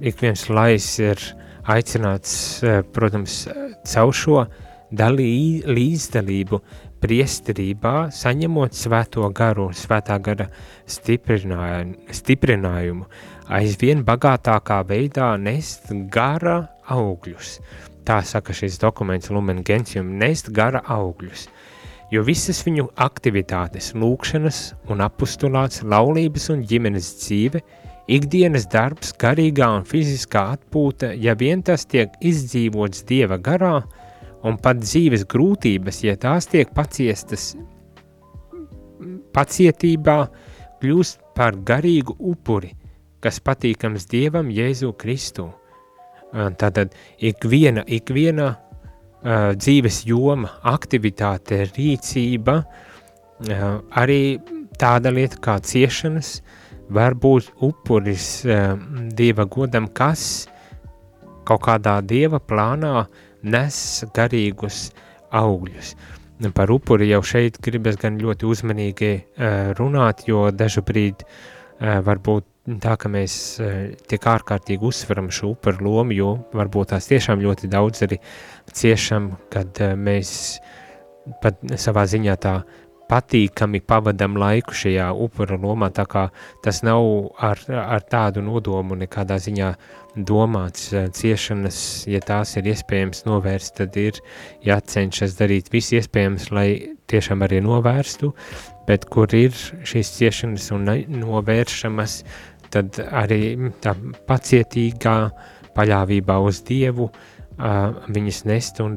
ik 0.00 0.22
viens 0.22 0.48
lais 0.48 0.88
ir 1.00 1.20
aicināts, 1.66 2.62
protams, 2.94 3.44
caur 3.88 4.14
šo 4.14 4.44
dalī, 4.96 5.64
līdzdalību 5.66 6.60
priesterībā, 7.06 8.10
saņemot 8.10 8.74
svēto 8.74 9.28
garu 9.34 9.68
un 9.70 9.74
svētā 9.78 10.18
gara 10.22 10.48
stiprinājumu, 10.90 13.06
aizvien 13.58 14.02
bagātākā 14.06 14.80
veidā 14.88 15.28
nest 15.38 15.92
gara 16.10 16.68
augļus. 16.90 17.60
Tā 18.06 18.22
saka 18.26 18.52
šis 18.54 18.78
dokuments 18.82 19.30
Lumen 19.30 19.62
Gentium, 19.66 20.18
nest 20.18 20.50
gara 20.54 20.80
augļus, 20.82 21.48
jo 22.10 22.22
visas 22.26 22.64
viņu 22.66 22.88
aktivitātes, 23.06 23.94
lūkšanas 23.94 24.74
un 24.90 25.00
apustulāts, 25.06 25.82
laulības 25.86 26.50
un 26.54 26.62
ģimenes 26.66 27.06
dzīve, 27.22 27.62
ikdienas 28.10 28.66
darbs, 28.70 29.14
garīgā 29.18 29.68
un 29.78 29.84
fiziskā 29.86 30.42
atpūta, 30.56 31.14
ja 31.14 31.34
vien 31.38 31.62
tas 31.66 31.86
tiek 31.86 32.10
izdzīvots 32.18 33.06
Dieva 33.06 33.38
garā, 33.38 33.82
un 34.46 34.58
pat 34.62 34.80
dzīves 34.82 35.26
grūtības, 35.30 36.02
ja 36.06 36.16
tās 36.20 36.46
tiek 36.50 36.70
paciestas 36.74 37.54
pacietībā, 39.36 40.18
kļūst 40.80 41.22
par 41.36 41.56
garīgu 41.66 42.14
upuri, 42.30 42.72
kas 43.24 43.40
patīkams 43.44 44.06
Dievam 44.10 44.52
Jēzu 44.52 44.92
Kristu. 45.00 45.48
Tātad 46.32 46.92
ikviena, 47.24 47.84
ikviena 47.86 48.48
uh, 48.52 49.52
dzīves 49.56 50.02
joma, 50.08 50.50
aktivitāte, 50.68 51.62
rīcība, 51.70 52.58
uh, 52.62 53.64
arī 53.96 54.20
tāda 54.80 55.12
lieta 55.14 55.40
kā 55.42 55.56
ciešanas, 55.64 56.40
var 56.92 57.16
būt 57.18 57.52
upuris 57.64 58.28
uh, 58.44 58.74
Dieva 59.16 59.46
godam, 59.48 59.88
kas 59.88 60.46
kaut 61.46 61.64
kādā 61.68 62.00
Dieva 62.04 62.42
plānā 62.42 62.92
uh, 63.06 63.24
nes 63.42 63.78
garīgus 64.16 64.90
augļus. 65.34 65.94
Par 66.54 66.70
upuri 66.72 67.08
jau 67.08 67.22
šeit 67.24 67.56
gribas 67.64 67.96
gan 68.00 68.18
ļoti 68.20 68.48
uzmanīgi 68.48 69.12
uh, 69.16 69.72
runāt, 69.78 70.26
jo 70.28 70.46
brīdi 70.84 71.24
uh, 71.24 72.02
varbūt 72.04 72.46
tā, 72.82 72.96
ka 73.00 73.08
mēs 73.08 73.36
uh, 73.62 73.76
tik 74.08 74.26
ārkārtīgi 74.28 74.84
uzsveram 74.84 75.30
šo 75.32 75.54
upuru 75.54 75.88
lomu, 75.88 76.12
jo 76.12 76.32
varbūt 76.56 76.92
tās 76.92 77.08
tiešām 77.08 77.40
ļoti 77.40 77.72
daudz 77.72 78.04
arī 78.04 78.20
ciešam, 78.72 79.32
kad 79.50 79.80
mēs 79.96 80.58
pat 81.42 81.58
savā 81.80 82.04
ziņā 82.06 82.36
tā 82.38 82.60
patīkami 83.10 83.80
pavadam 83.86 84.36
laiku 84.38 84.74
šajā 84.74 85.10
upura 85.14 85.58
lomā, 85.60 85.90
tā 85.94 86.06
kā 86.10 86.26
tas 86.64 86.82
nav 86.86 87.04
ar, 87.42 87.60
ar 87.68 88.02
tādu 88.10 88.42
nodomu 88.44 88.98
nekādā 88.98 89.38
ziņā 89.42 89.70
domāts 90.16 90.88
ciešanas, 91.18 91.78
ja 92.08 92.20
tās 92.24 92.56
ir 92.56 92.70
iespējams 92.72 93.26
novērst, 93.28 93.76
tad 93.80 93.96
ir 94.00 94.18
jācenšas 94.66 95.36
darīt 95.38 95.70
viss 95.72 95.94
iespējams, 95.96 96.50
lai 96.56 96.68
tiešām 97.10 97.44
arī 97.46 97.60
novērstu, 97.64 98.32
bet 98.88 99.06
kur 99.12 99.30
ir 99.36 99.54
šīs 99.54 100.14
ciešanas 100.16 100.70
un 100.74 100.88
novēršamas, 101.20 102.20
tad 102.74 102.98
arī 103.06 103.70
tā 103.84 103.94
pacietīgā 104.26 105.18
paļāvībā 105.76 106.38
uz 106.42 106.62
Dievu 106.66 107.10
uh, 107.10 107.92
viņas 108.08 108.46
nest 108.48 108.80
un 108.82 108.96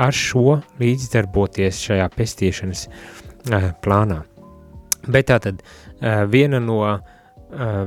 ar 0.00 0.16
šo 0.16 0.56
līdzdarboties 0.80 1.82
šajā 1.84 2.08
pestīšanas 2.16 2.88
uh, 2.88 3.23
plānā. 3.84 4.22
Bet 5.04 5.28
tā 5.28 5.40
tad 5.42 5.60
uh, 5.60 6.24
viena 6.30 6.62
no 6.62 6.80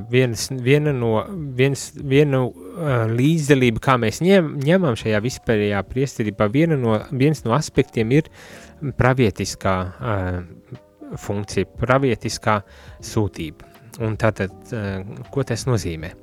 viens, 0.10 0.48
viena 0.52 0.94
no, 0.94 1.12
viens, 1.56 1.92
viena 1.96 2.44
uh, 2.46 3.06
līdzdalība, 3.12 3.82
kā 3.84 3.98
mēs 4.02 4.22
ņem, 4.24 4.54
ņemam 4.64 4.98
šajā 5.00 5.22
vispārējā 5.24 5.82
priesterībā, 5.90 6.48
viena 6.54 6.78
no, 6.80 6.98
viens 7.12 7.44
no 7.46 7.56
aspektiem 7.58 8.14
ir 8.16 8.30
pravietiskā 9.00 9.76
uh, 9.88 10.38
funkcija, 11.20 11.70
pravietiskā 11.82 12.62
sūtība. 13.04 13.74
Un 14.04 14.18
tātad, 14.20 14.54
uh, 14.72 15.26
ko 15.34 15.46
tas 15.48 15.68
nozīmē? 15.70 16.14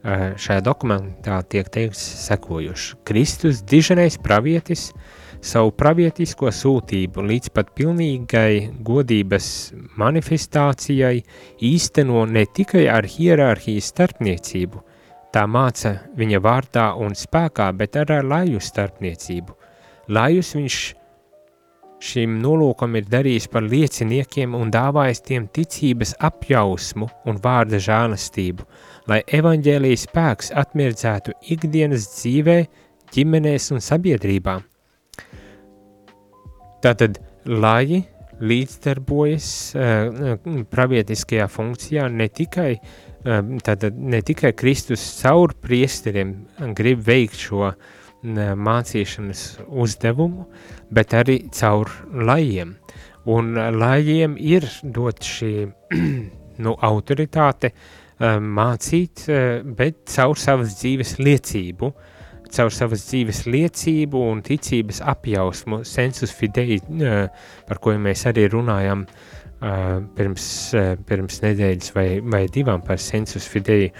Uh, 0.00 0.30
šajā 0.40 0.62
dokumentā 0.64 1.40
tiek 1.48 1.68
teikts 1.72 2.02
sekojuši. 2.26 3.00
Kristus, 3.08 3.64
diženais 3.68 4.16
pravietis, 4.22 4.90
uh, 4.94 5.19
savu 5.40 5.72
pravietisko 5.72 6.50
sūtību 6.52 7.24
līdz 7.24 7.50
pat 7.56 7.72
pilnīgai 7.76 8.82
godības 8.84 9.48
manifestācijai 10.00 11.16
īsteno 11.64 12.26
ne 12.28 12.44
tikai 12.46 12.86
ar 12.92 13.08
hierarhijas 13.08 13.90
starpniecību, 13.94 14.82
tā 15.32 15.46
māca 15.48 15.96
viņa 16.16 16.40
vārdā 16.44 16.90
un 17.00 17.16
spēkā, 17.16 17.70
bet 17.76 17.96
arī 17.96 18.20
ar 18.20 18.30
laju 18.34 18.60
starpniecību. 18.60 19.56
Lajus 20.10 20.54
viņš 20.58 20.78
šim 22.00 22.38
nolūkam 22.42 22.96
ir 22.96 23.08
darījis 23.12 23.48
par 23.52 23.66
lieciniekiem 23.68 24.54
un 24.56 24.72
dāvājis 24.72 25.22
tiem 25.26 25.48
ticības 25.52 26.14
apjausmu 26.28 27.08
un 27.28 27.40
vārda 27.44 27.80
žālastību, 27.80 28.64
lai 29.08 29.20
evaņģēlijas 29.40 30.06
spēks 30.08 30.52
atmirdzētu 30.64 31.36
ikdienas 31.54 32.08
dzīvē, 32.16 32.58
ģimenēs 33.14 33.70
un 33.74 33.84
sabiedrībām. 33.84 34.64
Tātad, 36.80 37.18
lai 37.44 38.00
līdzdarbojas 38.40 39.48
uh, 39.76 40.38
pravietiskajā 40.72 41.44
funkcijā 41.52 42.06
ne 42.08 42.28
tikai, 42.32 42.70
uh, 42.80 43.40
tātad, 43.66 43.98
ne 44.00 44.22
tikai 44.24 44.54
Kristus 44.56 45.04
caur 45.18 45.52
priesteriem 45.60 46.34
grib 46.76 47.02
veikt 47.04 47.36
šo 47.40 47.74
mācīšanas 48.20 49.42
uzdevumu, 49.80 50.46
bet 50.92 51.14
arī 51.16 51.38
caur 51.56 51.88
lajiem. 52.12 52.74
Un 53.32 53.54
lajiem 53.56 54.34
ir 54.36 54.66
dot 54.84 55.24
šī 55.24 55.52
nu, 56.64 56.74
autoritāte 56.76 57.72
uh, 57.74 58.40
mācīt, 58.40 59.26
bet 59.76 60.02
caur 60.16 60.40
savas 60.40 60.80
dzīves 60.80 61.18
liecību 61.20 61.92
uh, 61.92 62.09
caur 62.54 62.72
savas 62.74 63.04
dzīves 63.08 63.44
liecību 63.46 64.22
un 64.32 64.42
ticības 64.46 65.00
apjausmu, 65.12 65.82
sensus 65.88 66.32
fidei, 66.34 66.80
par 67.68 67.80
ko 67.82 67.94
mēs 67.98 68.26
arī 68.30 68.48
runājam 68.52 69.06
pirms, 70.16 70.46
pirms 71.08 71.42
nedēļas 71.44 71.94
vai, 71.96 72.06
vai 72.24 72.44
divām 72.52 72.84
par 72.86 73.00
sensus 73.02 73.48
fidei, 73.48 73.90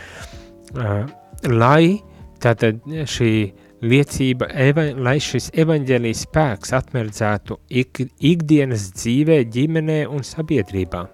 lai 1.46 2.00
tātad 2.40 2.80
šī 2.88 3.32
liecība, 3.80 4.48
eva, 4.60 4.86
lai 4.96 5.16
šis 5.24 5.50
evaņģēlijas 5.60 6.24
spēks 6.26 6.74
atmerdzētu 6.76 7.56
ik, 7.80 8.02
ikdienas 8.18 8.90
dzīvē, 8.96 9.40
ģimenē 9.52 10.02
un 10.08 10.24
sabiedrībā. 10.26 11.06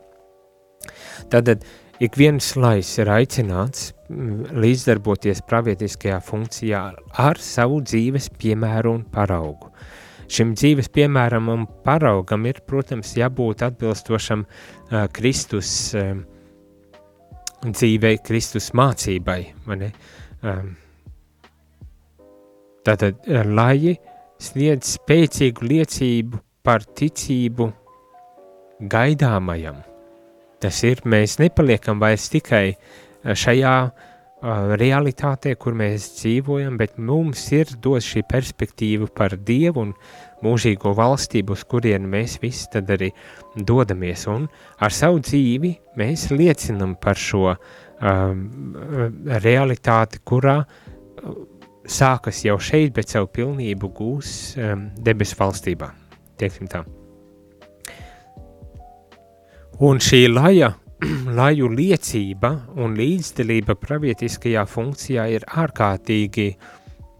Tātad 1.31 1.62
Ik 1.96 2.16
viens 2.20 2.50
lais 2.61 2.90
ir 3.00 3.09
aicināts 3.09 3.94
mm, 4.11 4.59
līdzdarboties 4.61 5.40
pravietiskajā 5.48 6.18
funkcijā 6.20 6.80
ar 7.24 7.40
savu 7.40 7.78
dzīves 7.80 8.28
piemēru 8.37 8.92
un 8.98 9.06
paraugu. 9.14 9.70
Šim 10.28 10.52
dzīves 10.59 10.90
piemēram 10.92 11.48
un 11.48 11.64
paraugam 11.87 12.44
ir, 12.50 12.61
protams, 12.68 13.14
jābūt 13.16 13.64
atbilstošam 13.64 14.44
uh, 14.44 15.06
Kristus 15.16 15.70
uh, 15.96 16.18
dzīvei, 17.64 18.20
Kristus 18.26 18.72
mācībai. 18.76 19.40
Um, 19.72 20.74
tātad, 22.85 23.24
lai 23.48 23.96
sniedz 24.42 24.98
spēcīgu 24.98 25.72
liecību 25.72 26.44
par 26.66 26.85
ticību 26.98 27.70
gaidāmajam, 28.92 29.80
Tas 30.62 30.83
ir, 30.88 31.03
mēs 31.05 31.38
nepaliekam 31.42 32.01
vairs 32.01 32.31
tikai 32.33 32.66
eh, 32.73 32.79
šajā 33.37 33.77
uh, 33.87 34.12
realitātē, 34.42 35.55
kur 35.57 35.75
mēs 35.75 36.11
dzīvojam, 36.21 36.77
bet 36.77 36.99
mums 36.99 37.53
ir 37.53 37.66
dot 37.83 38.05
šī 38.05 38.23
perspektīva 38.29 39.09
par 39.09 39.37
Dievu 39.37 39.81
un 39.81 39.95
mūžīgo 40.45 40.92
valstību, 40.95 41.53
uz 41.53 41.64
kurienu 41.64 42.09
mēs 42.09 42.38
visi 42.42 42.69
tad 42.73 42.90
arī 42.90 43.11
dodamies. 43.57 44.27
Un 44.27 44.49
ar 44.79 44.92
savu 44.92 45.21
dzīvi 45.21 45.73
mēs 45.97 46.31
liecinam 46.31 46.97
par 47.01 47.16
šo 47.16 47.55
um, 47.57 48.45
realitāti, 49.27 50.21
kurā 50.25 50.64
sākas 51.87 52.45
jau 52.45 52.59
šeit, 52.61 52.92
bet 52.92 53.09
savu 53.09 53.27
pilnību 53.33 53.90
gūs 53.97 54.37
um, 54.61 54.90
debesu 55.01 55.40
valstībā. 55.40 55.90
Tieksim 56.37 56.69
tā. 56.69 56.85
Un 59.77 59.99
šī 60.01 60.23
laja, 60.33 60.71
laju 61.39 61.67
liecība 61.69 62.49
un 62.81 62.95
līdzdalība 62.97 63.75
pravietiskajā 63.77 64.62
funkcijā 64.73 65.27
ir 65.35 65.45
ārkārtīgi 65.53 66.47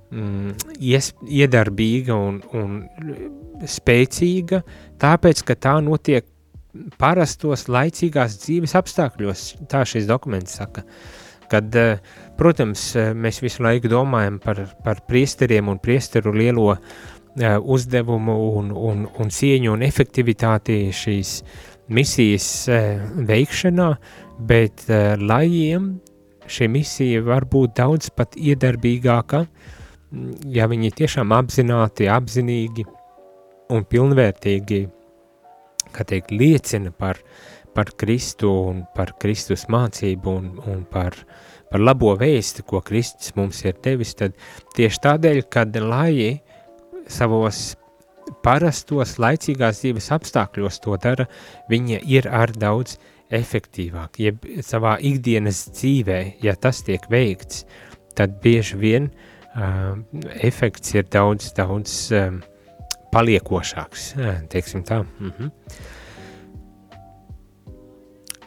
mm, 0.09 0.55
ies, 0.81 1.11
iedarbīga 1.29 2.17
un, 2.17 2.39
un 2.57 2.79
spēcīga, 3.61 4.63
tāpēc, 5.03 5.45
ka 5.45 5.59
tā 5.69 5.75
notiek 5.85 6.25
parastos 6.97 7.67
laicīgās 7.69 8.39
dzīves 8.41 8.77
apstākļos, 8.81 9.45
tā 9.69 9.85
šis 9.85 10.09
dokuments 10.09 10.57
saka. 10.57 10.87
Kad, 11.53 11.77
eh, 11.77 12.01
protams, 12.41 12.89
mēs 12.97 13.45
visu 13.45 13.69
laiku 13.69 13.93
domājam 13.93 14.41
par, 14.41 14.65
par 14.85 15.05
priesteriem 15.07 15.69
un 15.69 15.79
priesteru 15.79 16.33
lielo 16.35 16.73
uh, 16.73 16.81
uzdevumu 17.61 18.35
un, 18.57 18.73
un, 18.73 19.07
un 19.07 19.31
cieņu 19.31 19.77
un 19.77 19.85
efektivitāti 19.87 20.81
šīs 20.97 21.39
uh, 21.45 21.76
misijas 21.89 22.47
eh, 22.69 23.01
veikšanā, 23.29 23.89
bet 24.49 24.87
eh, 24.91 25.15
lajiem 25.21 25.97
šī 26.51 26.69
misija 26.71 27.23
var 27.27 27.47
būt 27.51 27.77
daudz 27.81 28.11
pat 28.15 28.37
iedarbīgāka, 28.39 29.45
ja 30.55 30.69
viņi 30.71 30.93
tiešām 31.01 31.35
apzināti, 31.35 32.07
apzinīgi 32.11 32.87
un 33.75 33.83
pilnvērtīgi, 33.91 34.85
kā 35.95 36.07
teikt, 36.07 36.31
liecina 36.31 36.93
par, 36.95 37.19
par 37.75 37.91
Kristu 37.99 38.53
un 38.69 38.85
par 38.95 39.17
Kristus 39.21 39.67
mācību 39.73 40.37
un, 40.39 40.53
un 40.71 40.85
par, 40.91 41.19
par 41.71 41.83
labo 41.83 42.15
vēsti, 42.19 42.63
ko 42.67 42.81
Kristus 42.87 43.35
mums 43.39 43.65
ir 43.67 43.75
devis, 43.83 44.15
tad 44.19 44.39
tieši 44.79 45.03
tādēļ, 45.09 45.43
kad 45.51 45.75
laji 45.83 46.37
savos 47.11 47.75
parastos 48.45 49.17
laicīgās 49.23 49.83
dzīves 49.83 50.11
apstākļos 50.17 50.81
to 50.85 50.97
dara, 51.03 51.27
viņa 51.71 52.01
ir 52.07 52.29
ar 52.31 52.53
daudz 52.57 52.97
efektīvāk, 53.35 54.21
jeb 54.23 54.45
savā 54.63 54.97
ikdienas 55.03 55.65
dzīvē, 55.75 56.21
ja 56.45 56.55
tas 56.55 56.83
tiek 56.87 57.07
veikts, 57.11 57.65
tad 58.17 58.39
bieži 58.43 58.79
vien 58.79 59.11
uh, 59.11 59.97
efekts 60.47 60.95
ir 60.95 61.09
daudz, 61.11 61.51
daudz 61.57 61.97
um, 62.15 62.41
paliekošāks, 63.15 64.13
teiksim 64.53 64.87
tā. 64.87 65.03
Mhm. 65.21 65.53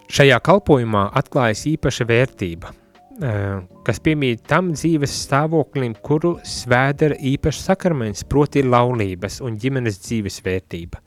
Šajā 0.09 0.39
kalpojumā 0.41 1.09
atklājas 1.19 1.67
īpaša 1.69 2.07
vērtība– 2.09 2.73
kas 3.19 3.99
piemīt 4.03 4.45
tam 4.47 4.71
dzīves 4.71 5.11
stāvoklim, 5.25 5.95
kuru 6.05 6.37
svēdara 6.47 7.17
īpašs 7.31 7.65
sakraments, 7.67 8.23
proti 8.23 8.63
laulības 8.63 9.41
un 9.43 9.57
ģimenes 9.59 9.99
dzīves 10.05 10.39
vērtība. 10.45 11.01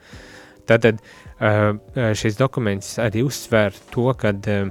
Tātad 0.69 1.01
eh, 1.01 2.13
šis 2.19 2.39
dokuments 2.39 2.95
arī 3.03 3.25
uzsver 3.27 3.75
to, 3.93 4.11
ka 4.19 4.35
eh, 4.35 4.69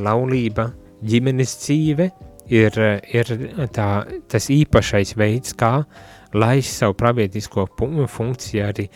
laulība, 0.00 0.70
ģimenes 1.06 1.56
dzīve 1.64 2.10
ir, 2.50 2.78
ir 3.14 3.34
tā, 3.74 3.90
tas 4.30 4.50
īpašais 4.52 5.14
veids, 5.18 5.54
kā 5.58 5.80
lai 6.34 6.60
savu 6.62 6.94
pravietisko 6.98 7.66
funkciju 8.10 8.64
arī 8.66 8.86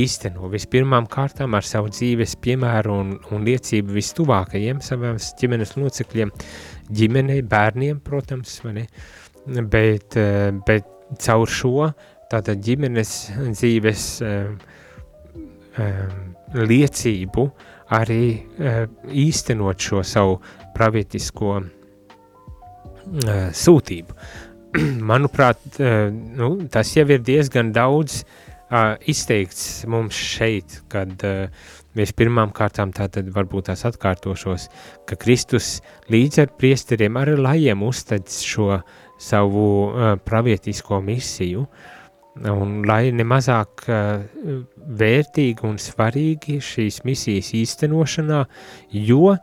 īsteno. 0.00 0.48
Vispirmām 0.52 1.08
kārtām 1.10 1.56
ar 1.58 1.66
savu 1.66 1.90
dzīves 1.92 2.36
piemēru 2.44 2.98
un, 3.02 3.12
un 3.34 3.44
liecību 3.46 3.96
vistuvākajiem 3.96 4.82
saviem 4.84 5.18
ģimenes 5.40 5.74
locekļiem, 5.78 6.32
ģimenei, 6.94 7.42
bērniem, 7.42 8.00
protams, 8.04 8.60
ne? 8.64 8.86
bet, 9.46 10.16
eh, 10.16 10.50
bet 10.66 10.88
caur 11.20 11.50
šo 11.50 11.90
tātad 12.30 12.62
ģimenes 12.64 13.12
dzīves 13.52 14.06
um, 14.24 14.56
um, 15.78 16.14
liecību 16.54 17.46
arī 17.94 18.24
um, 18.34 18.96
īstenot 19.12 19.82
šo 19.84 20.02
savu 20.06 20.38
pravietisko 20.74 21.52
uh, 21.60 21.68
sūtību. 23.64 24.16
manuprāt, 25.10 25.60
uh, 25.78 26.10
nu, 26.10 26.56
tas 26.72 26.90
jau 26.96 27.06
ir 27.06 27.22
diezgan 27.24 27.70
daudz 27.74 28.22
uh, 28.24 28.94
izteikts 29.10 29.84
mums 29.90 30.18
šeit, 30.18 30.80
kad 30.92 31.24
uh, 31.26 31.46
mēs 31.94 32.14
pirmām 32.16 32.52
kārtām 32.54 32.92
tātad 32.94 33.30
varbūt 33.34 33.70
tās 33.70 33.84
atkārtošos, 33.86 34.68
ka 35.06 35.18
Kristus 35.20 35.78
līdz 36.12 36.44
ar 36.44 36.54
priesteriem 36.58 37.18
arī 37.20 37.36
lajiem 37.38 37.84
uzteic 37.86 38.34
šo 38.34 38.80
savu 39.20 39.66
uh, 39.86 40.14
pravietisko 40.18 40.98
misiju, 41.04 41.66
un 42.50 42.80
lai 42.88 43.12
nemazāk 43.14 43.84
uh, 43.86 44.24
vērtīgi 44.74 45.68
un 45.68 45.78
svarīgi 45.78 46.58
šīs 46.58 47.04
misijas 47.06 47.52
īstenošanā, 47.54 48.40
jo 49.06 49.36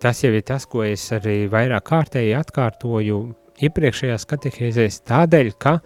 tas 0.00 0.24
jau 0.24 0.32
ir 0.34 0.42
tas, 0.48 0.66
ko 0.66 0.82
es 0.82 1.04
arī 1.14 1.44
vairāk 1.52 1.86
kārtēji 1.86 2.34
atkārtoju 2.40 3.20
iepriekšējās 3.66 4.26
katehēzēs 4.30 5.02
tādēļ, 5.08 5.52
ka 5.60 5.78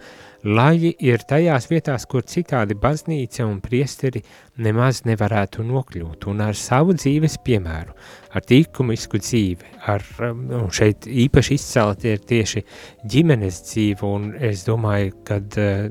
laji 0.45 0.91
ir 1.01 1.23
tajās 1.27 1.67
vietās, 1.71 2.05
kur 2.09 2.25
citādi 2.29 2.77
baznīca 2.77 3.45
un 3.47 3.59
priesteri 3.63 4.21
nemaz 4.61 5.03
nevarētu 5.09 5.65
nokļūt, 5.65 6.27
un 6.29 6.43
ar 6.45 6.57
savu 6.59 6.95
dzīves 6.97 7.39
piemēru, 7.45 7.95
ar 8.35 8.45
tīkumisku 8.45 9.21
dzīvi, 9.21 9.71
ar, 9.91 10.05
um, 10.29 10.43
un 10.61 10.67
šeit 10.75 11.07
īpaši 11.09 11.57
izcelt 11.57 12.05
ir 12.05 12.21
tieši 12.29 12.65
ģimenes 13.15 13.63
dzīve, 13.71 14.05
un 14.05 14.29
es 14.37 14.65
domāju, 14.67 15.15
kad 15.27 15.57
uh, 15.61 15.87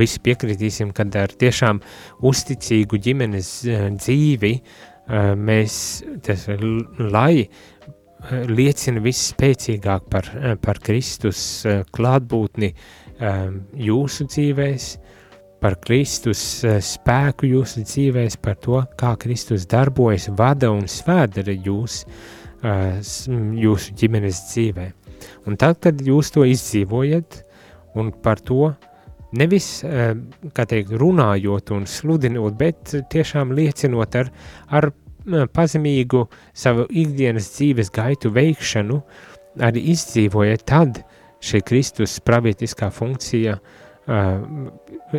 visi 0.00 0.22
piekritīsim, 0.24 0.90
kad 0.96 1.14
ar 1.20 1.32
tiešām 1.38 1.82
uzticīgu 2.26 2.98
ģimenes 3.06 3.54
uh, 3.68 3.86
dzīvi 4.00 4.56
uh, 4.58 5.32
mēs, 5.38 5.78
tas 6.26 6.48
lai 6.98 7.46
liecina 8.30 9.02
visspēcīgāk 9.04 10.06
par, 10.10 10.28
par 10.62 10.80
Kristus 10.84 11.40
eh, 11.66 11.82
klātbūtni 11.94 12.70
eh, 12.70 13.42
jūsu 13.86 14.26
dzīvēs, 14.30 14.88
par 15.62 15.78
Kristus 15.84 16.42
eh, 16.64 16.80
spēku 16.84 17.50
jūsu 17.50 17.84
dzīvēs, 17.84 18.38
par 18.42 18.56
to, 18.62 18.80
kā 19.00 19.14
Kristus 19.20 19.66
darbojas, 19.70 20.30
vada 20.36 20.72
un 20.72 20.88
svēdara 20.90 21.54
jūs, 21.54 22.04
jūsu 22.64 23.92
ģimenes 24.00 24.38
dzīvē. 24.48 24.84
Un 25.50 25.58
tad, 25.60 25.82
kad 25.84 25.98
jūs 26.00 26.30
to 26.32 26.46
izdzīvojat 26.48 27.42
un 28.00 28.08
par 28.24 28.40
to 28.40 28.70
nevis, 29.36 29.82
kā 29.84 30.64
teikt, 30.70 30.94
runājot 30.96 31.74
un 31.76 31.84
sludinot, 31.84 32.56
bet 32.56 32.94
tiešām 33.12 33.52
liecinot 33.52 34.16
ar, 34.16 34.30
ar 34.72 34.88
pazemīgu 35.54 36.26
savu 36.56 36.86
ikdienas 36.90 37.50
dzīves 37.56 37.90
gaitu 37.94 38.32
veikšanu 38.34 39.00
arī 39.64 39.84
izdzīvoja, 39.94 40.58
tad 40.66 41.02
šī 41.44 41.60
Kristus 41.68 42.18
pravietiskā 42.24 42.90
funkcija 42.94 43.56
uh, 43.58 44.44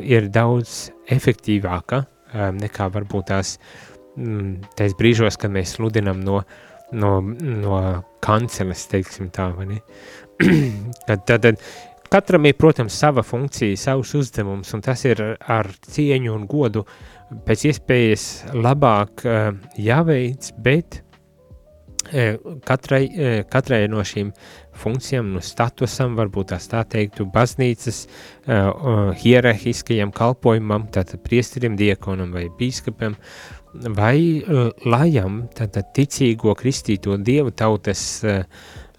ir 0.01 0.29
daudz 0.33 0.89
efektīvāka 1.13 2.03
uh, 2.03 2.49
nekā 2.55 2.89
varbūt 2.93 3.29
tās 3.31 3.55
mm, 4.17 4.71
tais 4.77 4.95
brīžos, 4.97 5.39
kad 5.39 5.53
mēs 5.53 5.77
sludinam 5.77 6.21
no, 6.25 6.41
no, 6.91 7.17
no 7.21 7.81
kanceles, 8.25 8.87
teiksim 8.91 9.31
tā, 9.33 9.51
vai 9.55 9.69
ne? 9.75 9.81
tad, 11.07 11.25
tad, 11.27 11.45
tad 11.45 11.61
katram 12.15 12.45
ir, 12.47 12.55
protams, 12.55 12.95
sava 12.95 13.23
funkcija, 13.25 13.75
savs 13.79 14.13
uzdevums, 14.15 14.71
un 14.75 14.83
tas 14.85 15.03
ir 15.07 15.21
ar 15.39 15.71
cieņu 15.91 16.35
un 16.35 16.45
godu 16.47 16.85
pēc 17.45 17.65
iespējas 17.71 18.27
labāk 18.55 19.25
uh, 19.25 19.49
jāveic, 19.81 20.51
bet 20.63 21.01
uh, 21.01 22.37
katrai, 22.67 23.01
uh, 23.09 23.41
katrai 23.51 23.81
no 23.91 24.05
šīm 24.05 24.31
funkcijām, 24.79 25.33
no 25.35 25.43
statusam, 25.43 26.15
varbūt 26.19 26.55
tā 26.71 26.85
teiktu, 26.95 27.27
baznīcas 27.35 28.05
uh, 28.05 29.11
hierarhiskajam 29.19 30.15
kalpojumam, 30.15 30.87
tātad 30.95 31.23
priesterim, 31.25 31.75
diekonam 31.79 32.31
vai 32.35 32.47
bīskapam, 32.59 33.17
vai 33.97 34.17
uh, 34.39 34.71
lajam, 34.87 35.43
tātad 35.57 35.91
ticīgo 35.97 36.55
kristīto 36.55 37.19
dievu 37.19 37.51
tautas 37.51 38.07
uh, 38.23 38.43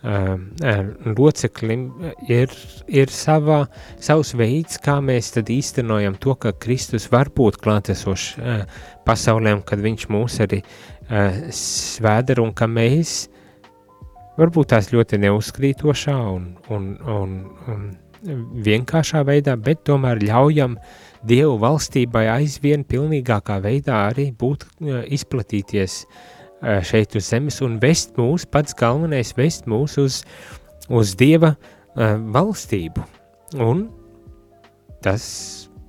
loceklim 0.05 1.87
ir, 2.29 2.53
ir 2.87 3.13
savā, 3.13 3.67
savs 3.99 4.35
veids, 4.37 4.79
kā 4.83 4.99
mēs 5.01 5.33
tad 5.35 5.51
īstenojam 5.51 6.19
to, 6.21 6.35
ka 6.35 6.53
Kristus 6.53 7.09
var 7.11 7.31
būt 7.35 7.59
klātesošs 7.63 8.37
pasaulēm, 9.07 9.63
kad 9.67 9.81
viņš 9.81 10.09
mūs 10.13 10.41
arī 10.45 10.63
svēdar 11.51 12.43
un 12.43 12.53
ka 12.55 12.69
mēs 12.69 13.29
varbūt 14.37 14.75
tās 14.75 14.93
ļoti 14.93 15.19
neuzkrītošā 15.25 16.17
un, 16.37 16.55
un, 16.69 16.89
un, 17.01 17.37
un 17.73 17.91
vienkāršā 18.67 19.25
veidā, 19.27 19.57
bet 19.57 19.85
tomēr 19.87 20.23
ļaujam 20.23 20.79
Dievu 21.27 21.57
valstībai 21.59 22.27
aizvien 22.31 22.85
pilnīgākā 22.87 23.57
veidā 23.65 24.05
arī 24.13 24.29
būt 24.39 24.67
izplatīties 25.17 26.05
uh, 26.05 26.36
šeit 26.63 27.17
uz 27.17 27.29
zemes 27.29 27.61
un 27.65 27.77
vest 27.83 28.17
mūs, 28.17 28.47
pats 28.49 28.77
galvenais 28.77 29.33
vest 29.37 29.67
mūs 29.69 29.97
uz, 30.01 30.23
uz 30.89 31.15
Dieva 31.19 31.55
uh, 31.57 32.17
valstību. 32.33 33.05
Un 33.63 33.87
tas 35.05 35.27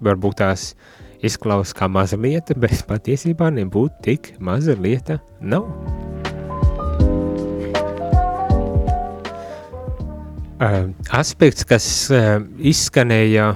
varbūt 0.03 0.41
tās 0.43 0.73
izklausās 1.25 1.73
kā 1.77 1.87
maza 1.89 2.19
lieta, 2.19 2.55
bet 2.59 2.83
patiesībā 2.89 3.49
nebūtu 3.55 4.03
tik 4.05 4.33
maza 4.43 4.75
lieta 4.77 5.21
nav. 5.41 5.65
Uh, 10.57 10.89
aspekts, 11.13 11.65
kas 11.69 11.87
izskanēja 12.57 13.51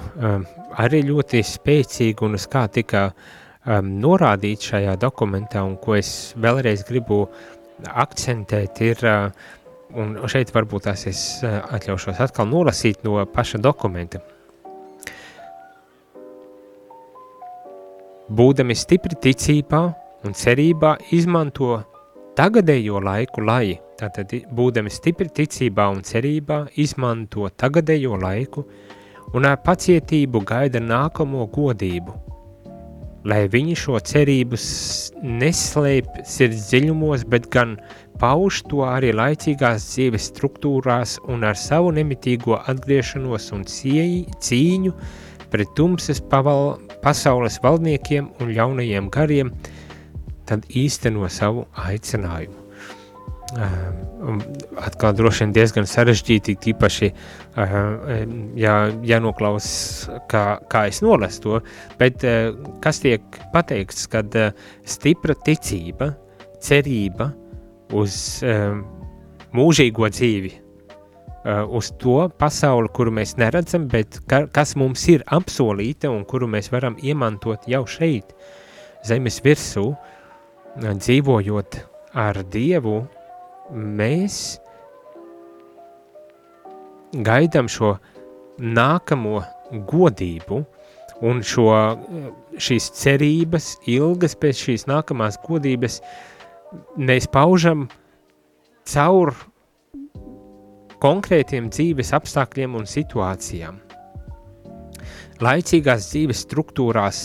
arī 0.81 1.01
ļoti 1.07 1.41
spēcīgi 1.45 2.25
un 2.25 2.37
uz 2.37 2.45
kā 2.49 2.67
tika 2.71 3.09
uh, 3.09 3.29
um, 3.65 3.95
norādīts 4.01 4.71
šajā 4.71 4.95
dokumentā 5.01 5.63
un 5.65 5.77
ko 5.81 5.95
es 5.99 6.33
vēlreiz 6.41 6.85
gribu 6.87 7.25
akcentēt 7.81 8.81
ir, 8.85 9.01
uh, 9.05 9.31
un 9.97 10.15
šeit 10.31 10.53
varbūt 10.55 10.87
tās 10.89 11.07
es 11.09 11.23
uh, 11.45 11.61
atļaušos 11.77 12.21
atkal 12.23 12.49
nolasīt 12.49 13.03
no 13.07 13.19
paša 13.25 13.61
dokumenta. 13.61 14.21
Būdami 18.31 18.75
stipri 18.77 19.17
ticībā 19.19 19.81
un 20.23 20.37
cerībā 20.37 20.95
izmanto 21.17 21.81
tagadējo 22.37 23.01
laiku, 23.03 23.43
lai, 23.43 23.75
tātad 23.99 24.31
būdami 24.55 24.93
stipri 24.93 25.27
ticībā 25.27 25.89
un 25.91 25.99
cerībā 26.07 26.63
izmanto 26.79 27.49
tagadējo 27.51 28.15
laiku 28.21 28.63
un 29.35 29.47
ar 29.47 29.59
pacietību 29.65 30.45
gaida 30.47 30.79
nākamo 30.79 31.49
godību– 31.51 32.17
lai 33.27 33.45
viņi 33.51 33.75
šo 33.77 33.99
cerību 34.11 34.57
neslēp 35.41 36.21
sirds 36.27 36.69
dziļumos, 36.69 37.25
bet 37.29 37.49
gan 37.53 37.75
pauž 38.21 38.61
to 38.69 38.83
arī 38.87 39.11
laicīgās 39.17 39.85
dzīves 39.91 40.29
struktūrās 40.31 41.17
un 41.29 41.45
ar 41.47 41.57
savu 41.57 41.91
nemitīgo 41.97 42.59
atgriešanos 42.71 43.51
un 43.57 43.65
cīņu 43.67 44.95
pret 45.51 45.75
tumsas 45.75 46.21
paval, 46.31 46.77
pasaules 47.03 47.59
valdniekiem 47.63 48.31
un 48.39 48.55
ļaunajiem 48.55 49.11
gariem, 49.11 49.51
tad 50.47 50.65
īsteno 50.69 51.27
savu 51.29 51.67
aicinājumu. 51.89 52.60
Atkal 53.51 55.15
droši 55.17 55.43
vien 55.43 55.53
diezgan 55.55 55.87
sarežģīti, 55.89 56.55
tīpaši 56.63 57.09
uh, 57.11 57.17
jā, 58.55 58.75
jānoklaus, 59.03 59.67
kā, 60.31 60.43
kā 60.71 60.85
es 60.87 61.01
nolasu 61.03 61.41
to, 61.43 61.59
bet 61.99 62.23
kas 62.83 63.01
tiek 63.03 63.21
pateikts, 63.51 64.07
kad 64.11 64.35
stipra 64.87 65.35
ticība, 65.45 66.13
cerība 66.63 67.31
uz 67.91 68.15
mūžīgo 69.51 70.09
dzīvi, 70.13 70.53
uz 71.73 71.91
to 71.99 72.29
pasauli, 72.39 72.91
kuru 72.93 73.11
mēs 73.11 73.35
neredzam, 73.41 73.87
bet 73.91 74.21
ka, 74.29 74.45
kas 74.53 74.75
mums 74.79 75.07
ir 75.09 75.25
apsolīta 75.27 76.11
un 76.11 76.23
kuru 76.25 76.47
mēs 76.47 76.71
varam 76.71 76.95
iemantot 77.01 77.65
jau 77.67 77.83
šeit, 77.89 78.35
zemes 79.07 79.41
virsū, 79.43 79.89
dzīvojot 80.77 81.81
ar 82.21 82.43
Dievu, 82.51 83.01
mēs 83.71 84.59
gaidām 87.11 87.69
šo 87.71 87.95
nākamo 88.61 89.41
godību 89.89 90.61
un 91.21 91.41
šo, 91.45 91.69
šīs 92.57 92.89
cerības, 92.97 93.75
ilgas 93.89 94.35
pēc 94.39 94.65
šīs 94.67 94.87
nākamās 94.89 95.37
godības, 95.45 95.99
mēs 96.97 97.27
paužam 97.31 97.87
caur 98.89 99.33
konkrētiem 101.01 101.69
dzīves 101.73 102.13
apstākļiem 102.17 102.77
un 102.77 102.87
situācijām. 102.89 103.79
Laicīgās 105.41 106.11
dzīves 106.11 106.43
struktūrās 106.45 107.21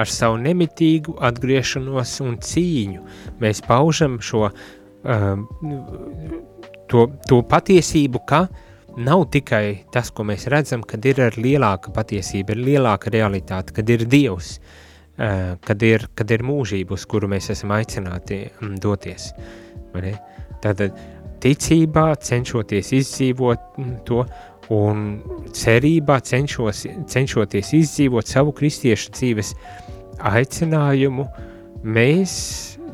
ar 0.00 0.10
savu 0.10 0.36
nemitīgu 0.42 1.14
atgriešanos 1.24 2.18
un 2.24 2.36
cīņu 2.42 3.04
mēs 3.40 3.62
paužam 3.64 4.18
šo 4.20 4.50
um, 5.04 5.44
to, 6.90 7.06
to 7.28 7.40
patiesību, 7.50 8.22
ka 8.28 8.44
nav 9.04 9.26
tikai 9.34 9.84
tas, 9.92 10.12
ko 10.14 10.26
mēs 10.28 10.48
redzam, 10.52 10.84
kad 10.86 11.04
ir 11.08 11.22
lielāka 11.36 11.92
patiesība, 11.94 12.54
ir 12.54 12.64
lielāka 12.72 13.12
realitāte, 13.14 13.74
kad 13.76 13.90
ir 13.90 14.06
Dievs, 14.10 14.56
uh, 14.58 15.54
kad, 15.64 15.82
ir, 15.82 16.08
kad 16.14 16.30
ir 16.34 16.44
mūžība, 16.46 16.98
uz 16.98 17.06
kuru 17.10 17.30
mēs 17.30 17.50
esam 17.54 17.74
aicināti 17.76 18.44
um, 18.60 18.74
doties. 18.80 19.30
Tātad 20.64 20.96
ticībā 21.44 22.08
cenšoties 22.24 22.92
izdzīvot 22.98 23.78
to 24.08 24.24
un 24.72 25.02
cerībā 25.54 26.18
cenšos, 26.24 26.86
cenšoties 27.10 27.72
izdzīvot 27.76 28.30
savu 28.30 28.54
kristiešu 28.56 29.12
dzīves 29.14 29.52
aicinājumu, 30.24 31.26
mēs 31.84 32.34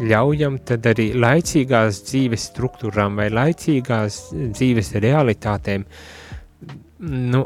ļaujam 0.00 0.60
tad 0.66 0.86
arī 0.90 1.10
laicīgās 1.18 2.02
dzīves 2.08 2.46
struktūrām 2.52 3.18
vai 3.20 3.28
laicīgās 3.32 4.20
dzīves 4.32 4.94
realitātēm, 5.02 5.84
nu, 7.32 7.42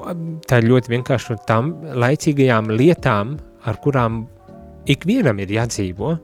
tā 0.49 0.61
ļoti 0.65 0.95
vienkārši 0.95 1.41
tam 1.49 1.75
laicīgajām 2.05 2.71
lietām, 2.75 3.37
ar 3.65 3.81
kurām 3.83 4.25
ikvienam 4.91 5.41
ir 5.41 5.53
jādzīvo, 5.57 6.15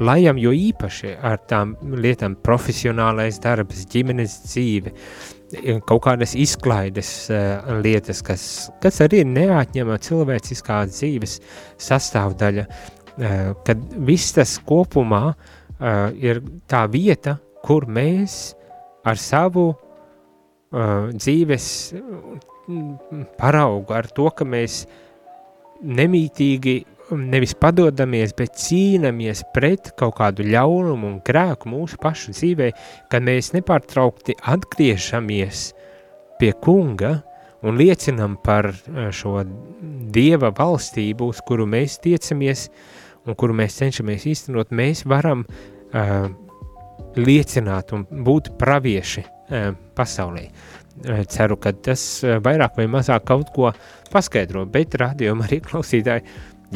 lajam 0.00 0.38
jo 0.38 0.52
īpaši 0.54 1.16
ar 1.26 1.40
tām 1.50 1.74
lietām 1.98 2.36
profesionālais 2.44 3.40
darbs, 3.42 3.82
ģimenes 3.90 4.36
dzīve, 4.46 4.92
kaut 5.88 6.02
kādas 6.04 6.34
izklaides 6.38 7.10
uh, 7.32 7.70
lietas, 7.82 8.20
kas, 8.24 8.42
kas 8.82 9.00
arī 9.04 9.22
ir 9.24 9.30
neatņema 9.32 9.96
cilvēciskā 10.04 10.82
dzīves 10.90 11.38
sastāvdaļa, 11.88 12.66
uh, 13.18 13.52
kad 13.66 13.82
viss 14.08 14.34
tas 14.36 14.56
kopumā 14.66 15.24
uh, 15.32 16.08
ir 16.16 16.42
tā 16.70 16.84
vieta, 16.90 17.38
kur 17.64 17.88
mēs 17.90 18.54
ar 19.06 19.20
savu 19.20 19.70
uh, 19.72 21.10
dzīves 21.14 21.68
paraugu, 23.38 23.94
ar 23.96 24.08
to, 24.12 24.28
ka 24.36 24.44
mēs 24.44 24.82
nemītīgi 25.78 26.78
nevis 27.16 27.54
padodamies, 27.56 28.34
bet 28.36 28.58
cīnamies 28.60 29.44
pret 29.54 29.92
kaut 29.98 30.18
kādu 30.18 30.44
ļaunumu 30.44 31.08
un 31.08 31.16
grēku 31.24 31.70
mūsu 31.72 31.98
pašu 32.02 32.34
dzīvē, 32.36 32.70
kad 33.10 33.24
mēs 33.24 33.54
nepārtraukti 33.56 34.36
atgriežamies 34.52 35.70
pie 36.38 36.52
kunga 36.62 37.18
un 37.62 37.78
liecinam 37.80 38.36
par 38.42 38.70
eh, 38.70 39.08
šo 39.14 39.40
dieva 40.12 40.52
valstību, 40.54 41.32
uz 41.32 41.42
kuru 41.46 41.66
mēs 41.66 41.98
tiecamies 42.04 42.68
un 43.28 43.38
kuru 43.38 43.56
mēs 43.56 43.78
cenšamies 43.82 44.26
īstenot, 44.32 44.72
mēs 44.74 45.04
varam 45.08 45.44
uh, 45.44 46.28
liecināt 47.18 47.94
un 47.96 48.04
būt 48.24 48.54
pravieši 48.60 49.24
uh, 49.24 49.72
pasaulē. 49.98 50.48
Uh, 50.48 51.24
ceru, 51.30 51.60
ka 51.60 51.72
tas 51.72 52.02
vairāk 52.24 52.80
vai 52.80 52.88
mazāk 52.90 53.28
kaut 53.28 53.52
ko 53.54 53.72
paskaidro, 54.12 54.64
bet 54.72 54.96
rādījumā 54.98 55.46
arī 55.46 55.60
klausītāji 55.68 56.26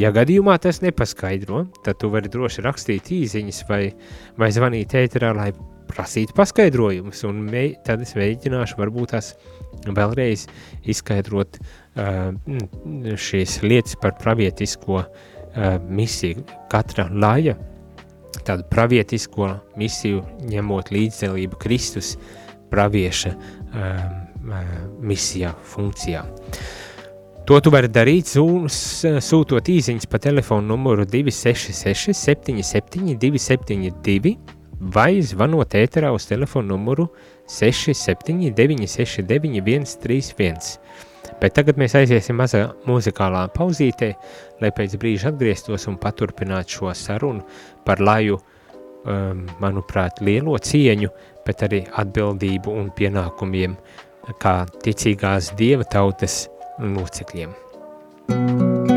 Ja 0.00 0.08
gadījumā 0.08 0.54
tas 0.62 0.78
nepaskaidro, 0.80 1.66
tad 1.84 1.98
tu 2.00 2.08
vari 2.12 2.30
droši 2.32 2.62
rakstīt 2.64 3.10
īsiņas 3.12 3.58
vai, 3.68 3.82
vai 4.40 4.48
zvanīt 4.54 4.94
ēterā, 4.96 5.34
lai 5.36 5.50
prasītu 5.90 6.32
paskaidrojumus, 6.38 7.20
tad 7.84 8.00
es 8.00 8.14
mēģināšu 8.16 8.78
varbūt 8.80 9.12
tās 9.12 9.34
vēlreiz 9.84 10.46
izskaidrot 10.88 11.60
uh, 11.60 12.32
šīs 13.20 13.58
lietas 13.66 13.98
par 14.00 14.16
pravietisko 14.22 15.02
uh, 15.02 15.28
misiju. 15.88 16.44
Katra 16.70 17.08
laja 17.12 17.56
tādu 18.46 18.64
pravietisko 18.70 19.48
misiju 19.78 20.22
ņemot 20.48 20.90
līdzdalību 20.94 21.58
Kristus 21.62 22.16
pravieša 22.72 23.34
uh, 23.34 24.22
misijā, 25.00 25.52
funkcijā. 25.74 26.24
To 27.46 27.58
tu 27.58 27.72
vari 27.74 27.88
darīt, 27.90 28.30
sūtot 28.30 29.68
īsiņas 29.68 30.06
pa 30.06 30.20
telefonu 30.22 30.76
numuru 30.76 31.04
266 31.10 32.14
77 32.14 33.16
272 33.18 34.36
vai 34.94 35.20
zvanot 35.22 35.74
ēterā 35.78 36.12
uz 36.14 36.26
telefonu 36.30 36.76
numuru 36.76 37.08
679 37.50 38.54
969 38.54 39.90
131. 39.90 40.78
Bet 41.40 41.56
tagad 41.58 41.78
mēs 41.80 41.96
aiziesim 41.98 42.38
mazā 42.38 42.64
muzikālā 42.86 43.46
pauzītē, 43.56 44.12
lai 44.62 44.70
pēc 44.74 44.96
brīža 45.00 45.32
atgrieztos 45.32 45.88
un 45.90 45.98
paturpinātu 46.02 46.78
šo 46.78 46.94
sarunu 46.96 47.42
par 47.86 48.02
laju, 48.02 48.38
um, 49.04 49.44
manuprāt, 49.62 50.22
lielo 50.22 50.58
cieņu, 50.58 51.10
bet 51.46 51.66
arī 51.66 51.82
atbildību 52.02 52.78
un 52.78 52.92
pienākumiem 52.96 53.76
kā 54.42 54.56
ticīgās 54.84 55.52
dieva 55.58 55.88
tautas 55.88 56.44
locekļiem. 56.78 57.58
Slavēts 58.32 58.91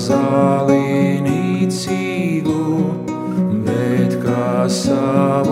zālīnīcīgu, 0.00 2.56
bet 3.66 4.16
kā 4.24 4.48
savu 4.80 5.49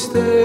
stay. 0.00 0.39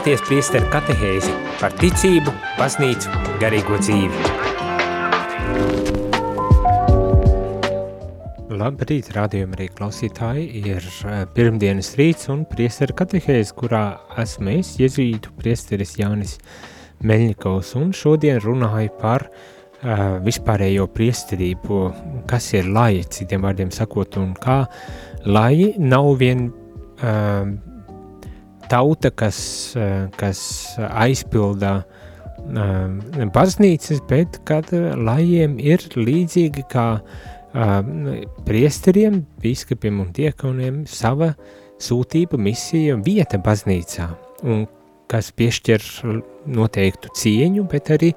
Klausāties 0.00 0.22
priesteru 0.24 0.68
katehēzi 0.72 1.32
par 1.60 1.74
ticību, 1.76 2.32
baznīcu, 2.56 3.10
garīgo 3.36 3.76
dzīvi. 3.84 4.22
Labrīt, 8.56 9.10
rādījumi 9.12 9.58
arī 9.58 9.66
klausītāji, 9.76 10.46
ir 10.62 10.80
eh, 10.80 11.26
pirmdienas 11.36 11.92
rīts 12.00 12.30
un 12.32 12.46
priesteru 12.48 12.96
katehēzi, 12.96 13.52
kurā 13.60 13.84
esmu 14.24 14.56
es, 14.56 14.72
jezītu 14.80 15.34
priesteris 15.36 15.98
Jānis 16.00 16.38
Meļņikovs, 17.04 17.76
un 17.76 17.92
šodien 17.92 18.40
runāju 18.40 18.96
par 19.00 19.28
uh, 19.28 20.20
vispārējo 20.24 20.88
priesterību, 20.96 21.86
kas 22.28 22.54
ir 22.56 22.72
laji, 22.72 23.04
citiem 23.20 23.44
vārdiem 23.44 23.72
sakot, 23.72 24.16
un 24.20 24.32
kā 24.32 24.62
laji 25.28 25.74
nav 25.80 26.14
vien 26.20 26.48
uh, 26.48 27.52
tauta, 28.70 29.10
kas, 29.10 29.40
eh, 29.76 30.06
kas 30.18 30.40
aizpilda 30.78 31.80
uh, 31.82 33.28
baznīcas, 33.34 34.00
bet 34.08 34.40
kad 34.48 34.70
lajiem 34.72 35.58
ir 35.60 35.84
līdzīgi 35.96 36.64
kā 36.70 36.86
uh, 37.00 37.80
priesteriem, 38.46 39.24
biskupiem 39.42 40.00
un 40.04 40.12
diekoniem 40.16 40.84
sava 40.88 41.34
sūtība, 41.80 42.38
misija, 42.38 42.96
vieta 43.04 43.40
baznīcā, 43.42 44.08
un 44.46 44.66
kas 45.10 45.32
piešķir 45.34 45.82
noteiktu 46.54 47.10
cieņu, 47.18 47.64
bet 47.70 47.90
arī 47.90 48.12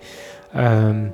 um, 0.53 1.07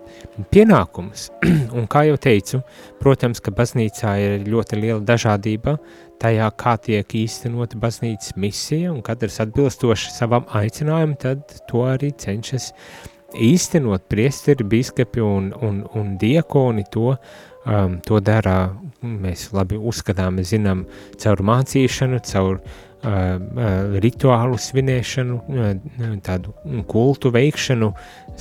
pienākumus. 0.51 1.29
un 1.77 1.87
kā 1.91 2.05
jau 2.09 2.17
teicu, 2.19 2.61
protams, 2.99 3.41
ka 3.43 3.53
baznīcā 3.55 4.15
ir 4.23 4.47
ļoti 4.49 4.81
liela 4.81 4.99
dažādība 5.05 5.77
tajā, 6.19 6.49
kā 6.59 6.75
tiek 6.83 7.15
īstenota 7.21 7.79
baznīcas 7.79 8.35
misija, 8.39 8.91
un 8.93 9.01
katrs 9.05 9.39
atbilstoši 9.43 10.11
savam 10.13 10.47
aicinājumam, 10.59 11.15
tad 11.19 11.59
to 11.69 11.85
arī 11.87 12.11
cenšas 12.19 12.73
īstenot. 13.35 14.07
Priesteri, 14.09 14.65
biskupi 14.67 15.23
un, 15.23 15.51
un, 15.65 15.81
un 15.97 16.13
diekoni 16.21 16.85
to, 16.91 17.13
um, 17.65 17.99
to 18.05 18.21
dara, 18.23 18.57
mēs 19.03 19.49
labi 19.55 19.79
uzskatām, 19.79 20.39
mēs 20.39 20.53
zinām, 20.55 20.85
caur 21.21 21.43
mācīšanu, 21.51 22.21
caur 22.29 22.59
uh, 22.59 22.71
uh, 23.03 23.99
rituālu 24.03 24.59
svinēšanu, 24.59 25.39
uh, 25.39 26.15
tādu 26.25 26.55
kultu 26.89 27.31
veikšanu, 27.35 27.93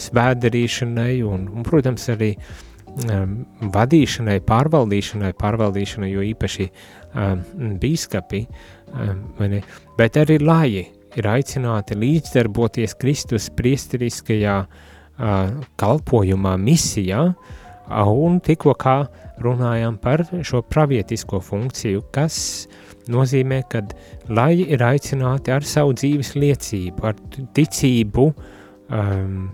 svētdarīšanai 0.09 1.13
un, 1.27 1.51
un 1.53 1.67
protams, 1.67 2.09
arī 2.15 2.35
um, 2.39 3.43
vadīšanai, 3.75 4.41
pārvaldīšanai, 4.49 5.35
pārvaldīšanai, 5.39 6.11
jo 6.15 6.25
īpaši 6.33 6.69
um, 6.71 6.98
bīskapi, 7.15 8.45
um, 8.93 9.61
bet 9.99 10.17
arī 10.21 10.39
laji 10.43 10.85
ir 11.17 11.29
aicināti 11.29 11.97
līdzdarboties 11.99 12.97
Kristus 13.01 13.49
priesteriskajā 13.57 14.59
uh, 14.65 15.65
kalpojumā, 15.81 16.57
misijā, 16.61 17.23
uh, 17.33 18.13
un 18.13 18.41
tikko 18.45 18.75
kā 18.79 18.99
runājām 19.43 19.99
par 20.03 20.25
šo 20.45 20.63
pravietisko 20.67 21.41
funkciju, 21.41 22.05
kas 22.13 22.69
nozīmē, 23.09 23.63
ka 23.71 23.83
laji 24.29 24.69
ir 24.75 24.85
aicināti 24.85 25.55
ar 25.55 25.65
savu 25.65 25.95
dzīves 25.97 26.35
liecību, 26.37 27.07
ar 27.09 27.17
ticību 27.57 28.27
um, 28.29 29.49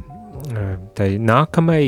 tai 0.97 1.15
nākamai 1.23 1.85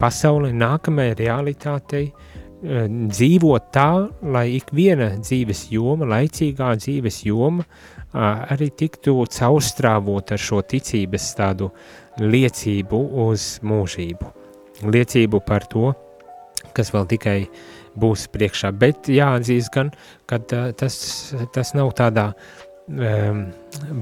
pasaulē, 0.00 0.50
nākamai 0.52 1.12
realitātei, 1.16 2.10
um, 2.10 2.35
dzīvot 2.66 3.68
tā, 3.74 3.90
lai 4.26 4.46
ik 4.56 4.72
viena 4.74 5.12
dzīves 5.20 5.66
joma, 5.70 6.08
laicīgā 6.10 6.72
dzīves 6.80 7.20
joma, 7.28 7.62
uh, 7.62 7.94
arī 8.50 8.70
tiktu 8.74 9.20
caurstrāvot 9.30 10.32
ar 10.34 10.42
šo 10.42 10.62
ticības 10.66 11.28
tādu 11.38 11.70
liecību 12.18 13.00
uz 13.26 13.56
mūžību. 13.66 14.32
Liecību 14.92 15.40
par 15.46 15.66
to, 15.70 15.92
kas 16.76 16.92
vēl 16.92 17.06
tikai 17.08 17.38
būs 17.96 18.26
priekšā. 18.32 18.72
Bet 18.76 19.08
jāatzīst 19.08 19.72
gan, 19.74 19.92
ka 20.28 20.40
uh, 20.42 20.70
tas, 20.76 20.98
tas 21.54 21.72
nav 21.78 21.94
tādā 21.96 22.32
um, 22.32 23.46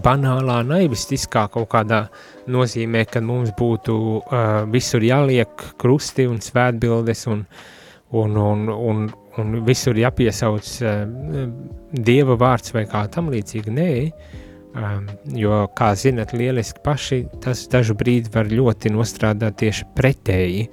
banālā, 0.05 0.63
naivistiskā 0.67 1.47
kaut 1.53 1.69
kādā 1.75 2.07
nozīmē, 2.51 3.05
ka 3.11 3.23
mums 3.25 3.55
būtu 3.59 3.95
uh, 4.19 4.65
visur 4.73 5.05
jāliek 5.05 5.69
krusti 5.79 6.27
un 6.31 6.41
svētbildes 6.43 7.27
un, 7.31 7.45
un, 8.15 8.39
un, 8.39 8.65
un, 8.71 9.05
un 9.43 9.61
visur 9.67 9.99
jāpiesauc 9.99 10.71
uh, 10.87 11.05
dieva 11.95 12.39
vārds 12.41 12.75
vai 12.75 12.87
kā 12.91 13.05
tam 13.13 13.31
līdzīgi. 13.35 13.75
Nē, 13.75 13.91
um, 14.79 15.07
jo, 15.39 15.65
kā 15.79 15.93
zinat, 15.99 16.35
lieliski 16.37 16.83
paši 16.85 17.25
tas 17.45 17.67
dažu 17.73 17.97
brīdi 17.99 18.33
var 18.35 18.51
ļoti 18.51 18.95
nostrādāt 18.95 19.63
tieši 19.63 19.91
pretēji 19.97 20.69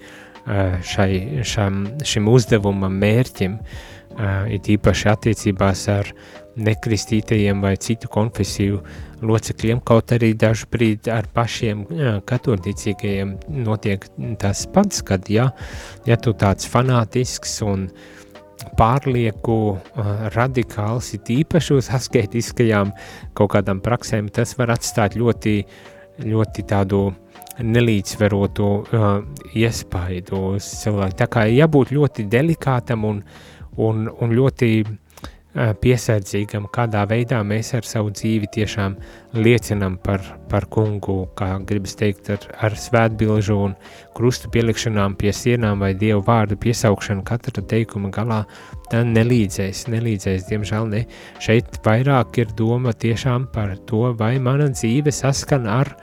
šai, 0.82 1.44
šam, 1.46 1.84
šim 2.04 2.28
uzdevumam, 2.32 2.94
mērķim, 3.02 3.58
it 4.52 4.68
īpaši 4.74 5.10
attiecībās 5.12 5.88
ar 5.94 6.10
nekristītajiem 6.60 7.62
vai 7.64 7.78
citu 7.80 8.10
konfesiju 8.12 8.82
locekļiem, 9.22 9.82
kaut 9.86 10.14
arī 10.16 10.32
dažu 10.38 10.68
brīdi 10.72 11.12
ar 11.14 11.28
pašiem 11.34 11.84
katolicīgajiem 12.30 13.36
notiek 13.66 14.08
tas 14.42 14.66
pats, 14.74 15.04
kad 15.06 15.30
ja, 15.32 15.52
ja 16.10 16.18
tu 16.18 16.34
tāds 16.38 16.68
fanātisks 16.70 17.60
un 17.66 17.88
pārlieku 18.78 19.58
radikāls, 20.36 21.14
it 21.18 21.32
īpaši 21.34 21.78
uz 21.78 21.90
asketiskajām 21.94 22.94
kaut 23.38 23.56
kādām 23.56 23.82
praksēm, 23.84 24.30
tas 24.34 24.54
var 24.60 24.76
atstāt 24.76 25.18
ļoti, 25.20 25.58
ļoti 26.26 26.66
tādu 26.70 27.08
nelīdzsvarotu 27.62 28.68
uh, 28.68 29.08
iespaidu 29.58 30.40
uz 30.56 30.68
cilvēku. 30.82 31.18
Tā 31.20 31.28
kā 31.32 31.46
jābūt 31.52 31.92
ļoti 31.94 32.26
delikātam 32.32 33.06
un, 33.10 33.22
un, 33.78 34.06
un 34.08 34.36
ļoti 34.36 34.72
piesardzīgam, 35.54 36.70
kādā 36.72 37.02
veidā 37.10 37.42
mēs 37.44 37.74
ar 37.76 37.84
savu 37.88 38.14
dzīvi 38.16 38.48
tiešām 38.56 38.96
liecinam 39.36 39.98
par, 40.00 40.24
par 40.52 40.68
kungu, 40.72 41.26
kā 41.36 41.58
gribas 41.68 41.98
teikt, 42.00 42.30
ar, 42.32 42.48
ar 42.68 42.78
svētbilžu 42.80 43.58
un 43.66 43.76
krustu 44.16 44.52
pielikšanām 44.54 45.18
pie 45.20 45.34
sienām 45.36 45.84
vai 45.84 45.92
dievu 45.98 46.24
vārdu 46.28 46.56
piesaukšanu 46.62 47.26
katra 47.28 47.64
teikuma 47.68 48.14
galā, 48.16 48.42
tā 48.92 49.04
nelīdzēs, 49.08 49.86
nelīdzēs, 49.92 50.48
diemžēl 50.48 50.92
ne. 50.92 51.06
Šeit 51.44 51.82
vairāk 51.84 52.44
ir 52.46 52.56
doma 52.56 52.96
tiešām 52.96 53.50
par 53.52 53.76
to, 53.92 54.08
vai 54.16 54.38
mana 54.40 54.72
dzīve 54.72 55.12
saskan 55.12 55.68
ar 55.68 55.96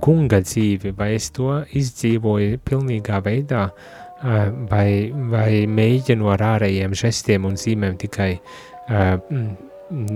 kunga 0.00 0.40
dzīvi, 0.44 0.92
vai 0.96 1.14
es 1.16 1.30
to 1.36 1.62
izdzīvoju 1.76 2.60
pilnīgā 2.64 3.20
veidā, 3.24 3.68
uh, 3.68 3.95
vai, 4.22 5.12
vai 5.32 5.50
mēģinu 5.68 6.30
ar 6.32 6.44
ārējiem 6.54 6.96
žestiem 6.96 7.44
un 7.48 7.56
zīmēm 7.60 7.98
tikai 8.00 8.30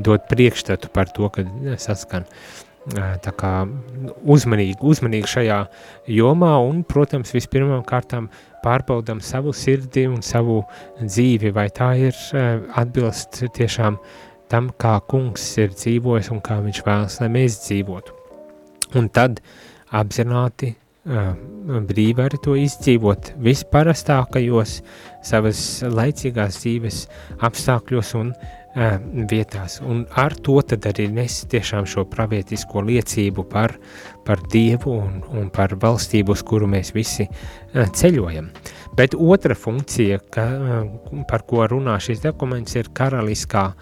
dot 0.05 0.27
priekšstatu 0.31 0.91
par 0.95 1.13
to, 1.15 1.29
ka 1.33 1.45
saskan. 1.81 2.27
Tā 2.91 3.33
kā 3.37 3.51
uzmanīgi, 4.25 4.79
uzmanīgi 4.81 5.29
šajā 5.29 5.59
jomā 6.17 6.55
un, 6.65 6.81
protams, 6.89 7.35
vispirmām 7.37 7.85
kārtām 7.87 8.31
pārbaudam 8.65 9.21
savu 9.21 9.53
sirdi 9.57 10.07
un 10.09 10.25
savu 10.25 10.63
dzīvi, 11.03 11.53
vai 11.53 11.69
tā 11.77 11.93
ir 12.09 12.17
atbilst 12.81 13.45
tiešām 13.57 14.01
tam, 14.51 14.73
kā 14.81 14.97
kungs 15.13 15.45
ir 15.61 15.77
dzīvojis 15.77 16.33
un 16.33 16.41
kā 16.43 16.57
viņš 16.65 16.83
vēlas, 16.89 17.21
lai 17.21 17.31
mēs 17.37 17.61
dzīvotu. 17.69 18.17
Un 18.99 19.13
tad 19.13 19.45
apzināti 19.95 20.73
brīvi 21.05 22.25
arī 22.25 22.39
to 22.45 22.55
izdzīvot 22.61 23.35
visparastākajos 23.41 24.81
savas 25.25 25.61
laicīgās 25.89 26.61
dzīves 26.61 27.05
apstākļos 27.41 28.15
un 28.21 28.35
uh, 28.35 28.59
vietās. 29.31 29.81
Un 29.83 30.07
ar 30.15 30.35
to 30.35 30.61
tad 30.63 30.87
arī 30.87 31.09
nes 31.11 31.41
tiešām 31.51 31.87
šo 31.91 32.05
pravietisko 32.11 32.83
liecību 32.87 33.45
par, 33.51 33.75
par 34.25 34.41
Dievu 34.53 34.93
un, 34.95 35.23
un 35.35 35.51
par 35.51 35.75
valstību, 35.75 36.33
uz 36.33 36.43
kuru 36.47 36.69
mēs 36.71 36.95
visi 36.95 37.27
ceļojam. 37.75 38.51
Bet 38.97 39.15
otra 39.15 39.55
funkcija, 39.55 40.21
ka, 40.31 40.47
par 41.29 41.47
ko 41.47 41.67
runā 41.67 41.99
šis 42.03 42.23
dokuments, 42.23 42.77
ir 42.77 42.91
karaliskā 42.95 43.73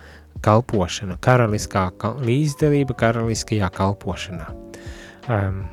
kalpošana, 0.45 1.19
karaliskā 1.21 1.89
kal 1.99 2.21
līdzdalība 2.25 2.97
karaliskajā 2.97 3.69
kalpošanā. 3.75 4.53
Um, 5.29 5.67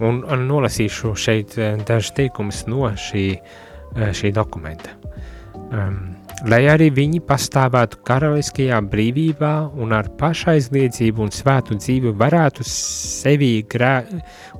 un, 0.00 0.22
un 0.24 0.48
nolasīšu 0.48 1.14
šeit 1.18 1.56
dažus 1.86 2.14
teikumus 2.16 2.64
no 2.70 2.90
šī, 2.98 3.28
šī 3.94 4.34
dokumenta. 4.34 4.96
Um, 5.74 6.14
lai 6.50 6.64
arī 6.68 6.90
viņi 6.92 7.20
pastāvētu 7.24 8.02
karaliskajā 8.06 8.80
brīvībā 8.90 9.52
un 9.80 9.94
ar 9.96 10.10
pašaizliedzību 10.18 11.24
un 11.24 11.32
svētu 11.32 11.78
dzīvi 11.78 12.12
varētu 12.20 12.66
sevi 12.68 13.52
grē, 13.70 13.94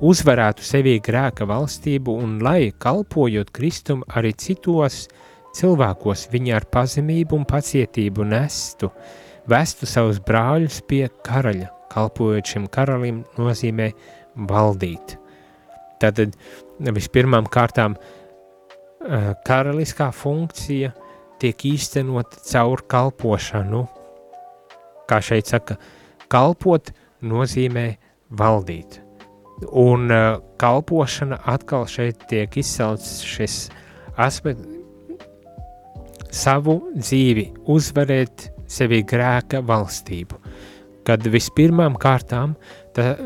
uzvarētu 0.01 0.65
sevi 0.65 0.97
grēka 1.03 1.47
valstību 1.49 2.15
un 2.23 2.39
lai, 2.43 2.71
kalpojot 2.79 3.51
Kristum 3.55 4.03
arī 4.15 4.33
citos 4.39 5.05
cilvēkos, 5.55 6.27
viņi 6.33 6.55
ar 6.57 6.67
pazemību 6.71 7.37
un 7.39 7.47
pacietību 7.47 8.27
nestu, 8.27 8.91
vestu 9.51 9.87
savus 9.87 10.19
brāļus 10.25 10.81
pie 10.89 11.05
karaļa, 11.27 11.69
kalpojot 11.93 12.55
šim 12.55 12.69
karalim 12.71 13.23
nozīmē 13.37 13.91
valdīt. 14.35 15.17
Tātad 16.03 16.35
vispirmām 16.79 17.47
kārtām 17.51 17.95
eh, 17.97 19.33
karaliskā 19.47 20.11
funkcija– 20.13 20.93
tiek 21.41 21.65
īstenot 21.67 22.37
caur 22.47 22.83
kalpošanu. 22.89 23.85
Kā 25.09 25.21
šeit 25.21 25.51
saka, 25.51 25.77
kalpot 26.31 26.91
nozīmē 27.25 27.87
valdīt. 28.33 29.01
Un 29.71 30.09
uh, 30.11 30.39
kalpošana 30.59 31.39
atkal 31.47 31.85
šeit 31.87 32.25
tiek 32.31 32.57
izcelts 32.59 33.21
šis 33.23 33.69
aspekts, 34.19 34.71
savu 36.35 36.81
dzīvi 36.97 37.45
uzvarēt 37.71 38.49
sevi 38.67 39.03
grēka 39.07 39.61
valstību. 39.63 40.41
Kad 41.07 41.23
vispirmām 41.31 41.95
kārtām 42.01 42.57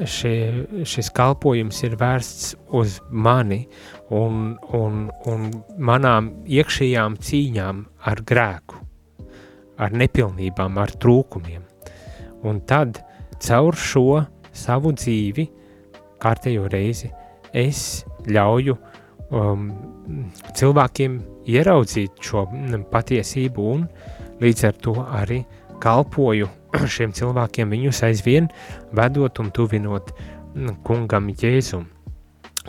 šie, 0.09 0.83
šis 0.87 1.09
kalpojums 1.15 1.83
ir 1.85 1.95
vērsts 1.99 2.55
uz 2.75 2.99
mani 3.09 3.61
un, 4.09 4.57
un, 4.75 5.05
un 5.29 5.47
manām 5.77 6.31
iekšējām 6.49 7.17
cīņām 7.21 7.83
ar 8.09 8.23
grēku, 8.25 8.79
ar 9.77 9.95
nepilnībām, 9.95 10.77
ar 10.81 10.93
trūkumiem. 10.97 11.63
Un 12.47 12.61
tad 12.67 13.01
caur 13.43 13.77
šo 13.77 14.23
savu 14.55 14.93
dzīvi, 14.95 15.47
kārtējo 16.19 16.67
reizi, 16.71 17.11
es 17.55 18.03
ļauju 18.27 18.75
um, 19.31 19.69
cilvēkiem 20.55 21.19
ieraudzīt 21.49 22.21
šo 22.25 22.45
mm, 22.49 22.87
patiesību 22.91 23.67
un 23.73 23.85
līdz 24.43 24.65
ar 24.69 24.79
to 24.83 24.95
arī 25.03 25.43
kalpoju 25.83 26.49
šiem 26.95 27.13
cilvēkiem 27.15 27.73
viņus 27.73 28.03
aizvien 28.09 28.49
vedot 28.95 29.41
un 29.43 29.51
tuvinot 29.55 30.13
mm, 30.13 30.79
kungam 30.85 31.31
Jēzum. 31.33 31.87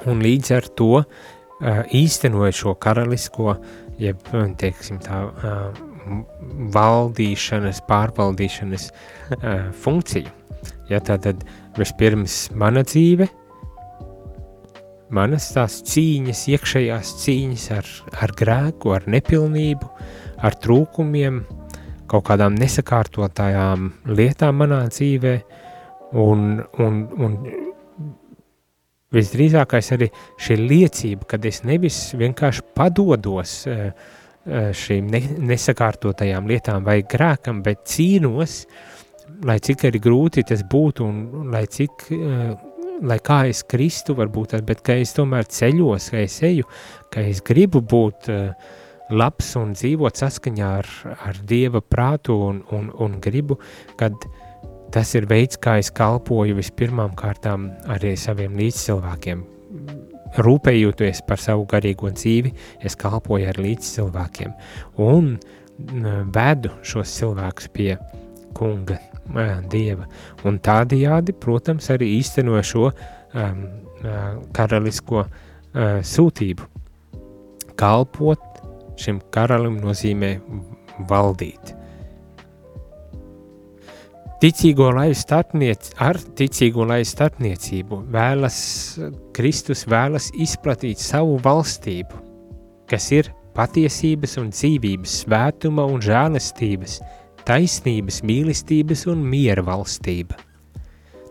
Un 0.08 0.22
līdz 0.24 0.52
ar 0.56 0.68
to 0.78 0.90
uh, 1.00 1.82
īstenojot 1.92 2.56
šo 2.56 2.74
karalisko, 2.80 3.56
jeb, 4.00 4.22
teiksim 4.60 5.00
tā, 5.04 5.24
uh, 5.28 5.88
valdīšanas, 6.74 7.82
pārvaldīšanas 7.88 8.88
uh, 8.90 9.68
funkciju. 9.82 10.32
Ja, 10.90 10.98
tātad 11.04 11.44
vispirms 11.78 12.48
mana 12.58 12.82
dzīve, 12.82 13.28
manas 15.14 15.50
tās 15.54 15.80
cīņas, 15.86 16.42
iekšējās 16.54 17.12
cīņas 17.22 17.66
ar, 17.76 17.88
ar 18.24 18.34
grēku, 18.38 18.94
ar 18.96 19.06
nepilnību, 19.10 19.90
ar 20.46 20.56
trūkumiem, 20.62 21.42
kaut 22.10 22.26
kādām 22.26 22.56
nesakārtotājām 22.58 23.90
lietām 24.10 24.58
manā 24.60 24.82
dzīvē, 24.90 25.34
un, 26.18 26.46
un, 26.82 27.02
un 27.22 27.36
visdrīzākais 29.14 29.92
arī 29.96 30.08
šī 30.40 30.56
liecība, 30.60 31.28
kad 31.34 31.46
es 31.46 31.62
nevis 31.66 31.98
vienkārši 32.18 32.64
padodos 32.76 33.54
eh, 33.70 33.90
eh, 34.46 34.70
šīm 34.76 35.10
ne, 35.10 35.22
nesakārtotajām 35.50 36.48
lietām 36.50 36.86
vai 36.86 37.00
grēkam, 37.06 37.62
bet 37.66 37.86
cīnos, 37.90 38.64
lai 39.46 39.58
cik 39.62 39.86
arī 39.90 40.02
grūti 40.02 40.46
tas 40.46 40.62
būtu 40.66 41.06
un, 41.06 41.22
lai 41.54 41.64
cik, 41.70 42.06
eh, 42.16 42.52
lai 43.06 43.18
kā 43.24 43.42
es 43.50 43.62
kristu 43.66 44.14
varbūt, 44.18 44.58
bet 44.66 44.82
ka 44.86 44.98
es 45.00 45.14
tomēr 45.16 45.46
ceļos, 45.48 46.10
ka 46.12 46.22
es 46.26 46.40
eju, 46.46 46.66
ka 47.10 47.22
es 47.24 47.40
gribu 47.40 47.80
būt 47.80 48.28
uh, 48.28 48.74
labs 49.10 49.54
un 49.58 49.74
dzīvot 49.76 50.20
saskaņā 50.20 50.70
ar, 50.80 50.88
ar 51.26 51.40
Dieva 51.46 51.82
prātu 51.82 52.36
un, 52.48 52.62
un, 52.74 52.90
un 52.98 53.18
gribu, 53.22 53.58
kad 54.00 54.14
tas 54.94 55.14
ir 55.14 55.28
veids, 55.30 55.58
kā 55.60 55.78
es 55.82 55.90
kalpoju 55.94 56.56
vispirmām 56.58 57.14
kārtām 57.18 57.70
arī 57.90 58.16
saviem 58.18 58.56
līdzcilvēkiem. 58.58 59.44
Rūpējoties 60.40 61.24
par 61.26 61.42
savu 61.42 61.66
garīgo 61.70 62.10
dzīvi, 62.14 62.52
es 62.86 62.96
kalpoju 62.98 63.48
ar 63.50 63.58
līdzcilvēkiem 63.58 64.54
un 65.02 65.34
vedu 66.34 66.74
šos 66.86 67.12
cilvēkus 67.18 67.70
pie 67.74 67.94
kunga, 68.54 68.98
dieva. 69.70 70.06
Un 70.46 70.58
tādējādi, 70.62 71.34
protams, 71.40 71.88
arī 71.94 72.10
īstenoju 72.18 72.66
šo 72.66 72.90
um, 72.90 73.62
karalisko 74.56 75.22
uh, 75.24 76.00
sūtību. 76.02 76.66
Kalpot 77.80 78.49
šim 79.00 79.20
karalim 79.34 79.78
nozīmē 79.82 80.34
valdīt. 81.10 81.74
Ticīgo 84.40 84.86
laivu 84.96 85.18
starpniec, 85.20 85.90
ar 86.00 86.16
ticīgo 86.38 86.86
laivu 86.88 87.08
starpniecību 87.10 87.98
vēlas 88.14 88.60
Kristus 89.36 89.84
vēlas 89.84 90.30
izplatīt 90.32 91.02
savu 91.02 91.36
valstību, 91.44 92.22
kas 92.88 93.10
ir 93.12 93.28
patiesības 93.56 94.38
un 94.40 94.48
dzīvības, 94.54 95.18
svētuma 95.26 95.84
un 95.84 96.00
žēlestības, 96.04 96.96
taisnības, 97.44 98.22
mīlestības 98.24 99.04
un 99.12 99.28
miera 99.28 99.64
valstība. 99.66 100.40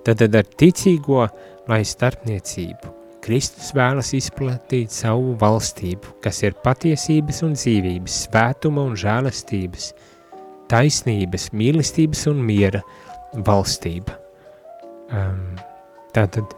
Tad 0.05 0.21
ar 0.29 0.53
ticīgo 0.61 1.25
laivu 1.69 1.91
starpniecību 1.95 2.98
Kristus 3.29 3.75
vēlas 3.77 4.07
izplatīt 4.17 4.89
savu 4.89 5.35
valstību, 5.37 6.15
kas 6.23 6.39
ir 6.41 6.55
patiesības 6.63 7.43
un 7.45 7.51
dzīvības, 7.53 8.13
svētuma 8.23 8.81
un 8.89 8.95
žēlastības, 8.97 9.91
taisnības, 10.71 11.43
mīlestības 11.53 12.23
un 12.31 12.39
miera 12.47 12.79
valstība. 13.45 14.15
Um, 15.13 15.59
tātad 16.15 16.55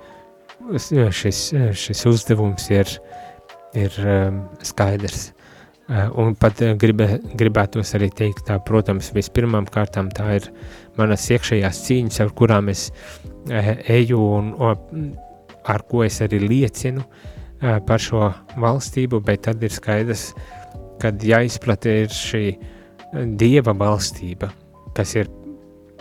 šis, 0.79 1.41
šis 1.75 2.03
uzdevums 2.07 2.69
ir, 2.71 2.93
ir 3.75 3.97
um, 4.05 4.37
skaidrs. 4.63 5.25
Uh, 5.91 6.05
un 6.23 6.37
pat 6.39 6.61
uh, 6.63 6.71
gribē, 6.79 7.17
gribētos 7.35 7.91
arī 7.99 8.07
teikt, 8.15 8.45
tā, 8.47 8.61
protams, 8.63 9.09
vispirmām 9.11 9.67
kārtām 9.67 10.07
tā 10.15 10.37
ir 10.37 10.47
manas 10.95 11.27
iekšējās 11.35 11.83
cīņas, 11.89 12.21
ar 12.23 12.31
kurām 12.39 12.71
es 12.71 12.85
uh, 12.93 13.73
eju 13.91 14.21
un, 14.37 14.53
un 14.55 15.11
ar 15.69 15.85
ko 15.89 16.05
es 16.05 16.21
arī 16.23 16.41
liecinu 16.43 17.03
uh, 17.03 17.77
par 17.87 18.01
šo 18.01 18.31
valstību, 18.61 19.21
bet 19.25 19.45
tad 19.47 19.63
ir 19.63 19.73
skaidrs, 19.73 20.31
kad 21.01 21.21
jāizplata 21.25 21.93
ir 22.03 22.13
šī 22.13 22.45
dieva 23.37 23.73
valstība, 23.77 24.51
kas 24.95 25.15
ir 25.17 25.29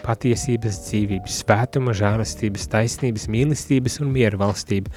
patiesības, 0.01 0.79
dzīvības, 0.87 1.41
svētuma, 1.43 1.93
žēlastības, 1.97 2.69
taisnības, 2.73 3.27
mīlestības 3.33 3.99
un 4.01 4.13
miera 4.15 4.39
valstība. 4.41 4.93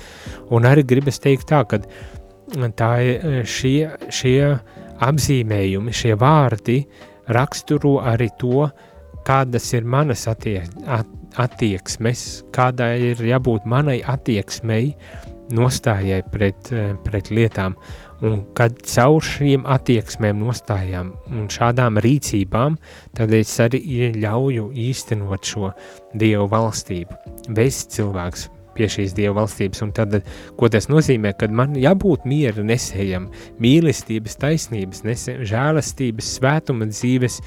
Un 0.53 0.67
arī 0.69 0.85
gribas 0.87 1.19
teikt 1.23 1.49
tā, 1.51 1.63
ka 1.67 1.81
tā 2.79 2.91
ir 3.03 3.43
šie, 3.49 3.89
šie 4.13 4.37
apzīmējumi, 5.03 5.95
šie 5.95 6.15
vārdi 6.19 6.83
raksturo 7.33 7.97
arī 8.03 8.29
to, 8.39 8.69
kādas 9.27 9.69
ir 9.73 9.85
manas 9.87 10.27
attie, 10.31 10.61
at, 10.85 11.09
attieksmes, 11.41 12.43
kādai 12.53 12.93
ir 13.11 13.23
jābūt 13.25 13.67
manai 13.69 13.99
attieksmei, 14.05 14.93
nostājai 15.53 16.21
pret, 16.33 16.71
pret 17.05 17.29
lietām. 17.33 17.75
Un 18.23 18.45
kad 18.55 18.77
caur 18.87 19.23
šīm 19.25 19.65
attieksmēm, 19.67 20.39
nostājām 20.45 21.11
un 21.33 21.49
šādām 21.51 21.99
rīcībām, 22.03 22.77
tad 23.17 23.33
es 23.35 23.51
arī 23.59 24.13
ļauju 24.15 24.69
īstenot 24.87 25.53
šo 25.53 25.73
Dievu 26.15 26.47
valstību, 26.53 27.19
vest 27.57 27.91
cilvēks 27.97 28.47
pie 28.77 28.89
šīs 28.89 29.13
Dieva 29.17 29.41
valstības, 29.41 29.83
un 29.85 29.93
tad, 29.95 30.15
ko 30.57 30.69
tas 30.71 30.89
nozīmē, 30.91 31.33
kad 31.37 31.53
man 31.53 31.77
jābūt 31.79 32.27
miera 32.29 32.65
nesējam, 32.65 33.29
mīlestības, 33.63 34.37
taisnības, 34.41 35.03
nesējam, 35.07 35.43
žēlastības, 35.49 36.31
svētuma 36.39 36.89
dzīves, 36.91 37.39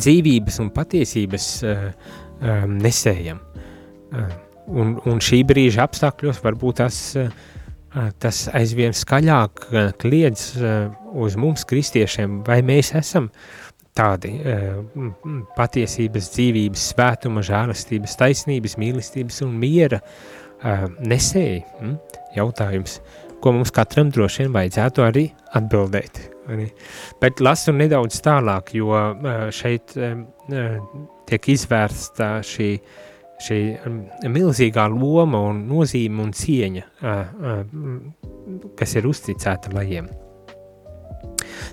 dzīvības 0.00 0.60
un 0.62 0.70
patiesības 0.74 1.48
uh, 1.66 1.88
um, 2.40 2.78
nesējam. 2.82 3.42
Uh, 4.12 4.36
un, 4.72 4.94
un 5.08 5.20
šī 5.24 5.42
brīža 5.48 5.84
apstākļos 5.86 6.40
varbūt 6.44 6.80
tas 6.82 7.02
uh, 7.20 7.28
tas 8.22 8.46
aizvien 8.56 8.94
skaļāk 8.96 9.66
kliedz 10.00 10.54
uz 11.12 11.36
mums, 11.36 11.66
kristiešiem, 11.68 12.40
vai 12.46 12.62
mēs 12.64 12.94
esam 12.96 13.28
tādi 13.92 14.32
patiesības, 15.58 16.30
dzīvības, 16.32 16.86
svētuma, 16.94 17.44
žēlastības, 17.44 18.16
taisnības, 18.16 18.78
mīlestības 18.80 19.42
un 19.44 19.56
miera 19.60 20.00
nesēji. 21.04 21.64
Hm? 21.82 21.96
Jautājums, 22.38 23.02
ko 23.44 23.58
mums 23.58 23.74
katram 23.74 24.12
droši 24.14 24.46
vien 24.46 24.56
vajadzētu 24.56 25.10
arī 25.10 25.28
atbildēt. 25.58 26.31
Bet 27.22 27.40
lasu 27.40 27.74
nedaudz 27.76 28.18
tālāk, 28.24 28.74
jo 28.74 28.90
šeit 29.54 29.94
tiek 31.30 31.48
izvērsta 31.54 32.34
šī 32.46 32.68
uh, 32.76 33.00
šī 33.42 33.60
um, 33.86 34.02
milzīgā 34.32 34.86
loma 34.92 35.40
un 35.50 35.64
nozīme 35.70 36.22
un 36.24 36.32
cieņa, 36.36 36.84
kas 38.78 38.96
ir 38.98 39.08
uzticēta 39.08 39.72
lajiem. 39.74 40.10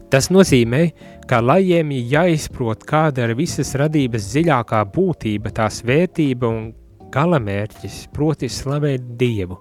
Tas 0.09 0.29
nozīmē, 0.33 0.81
ka 1.29 1.39
lajiem 1.43 1.93
ir 1.95 2.11
jāizprot, 2.15 2.83
kāda 2.89 3.27
ir 3.27 3.35
visas 3.37 3.75
radības 3.79 4.31
dziļākā 4.33 4.81
būtība, 4.95 5.53
tās 5.55 5.81
vērtība 5.85 6.49
un 6.49 6.69
galamērķis, 7.13 8.01
proti 8.13 8.49
slavēt 8.53 9.15
Dievu. 9.19 9.59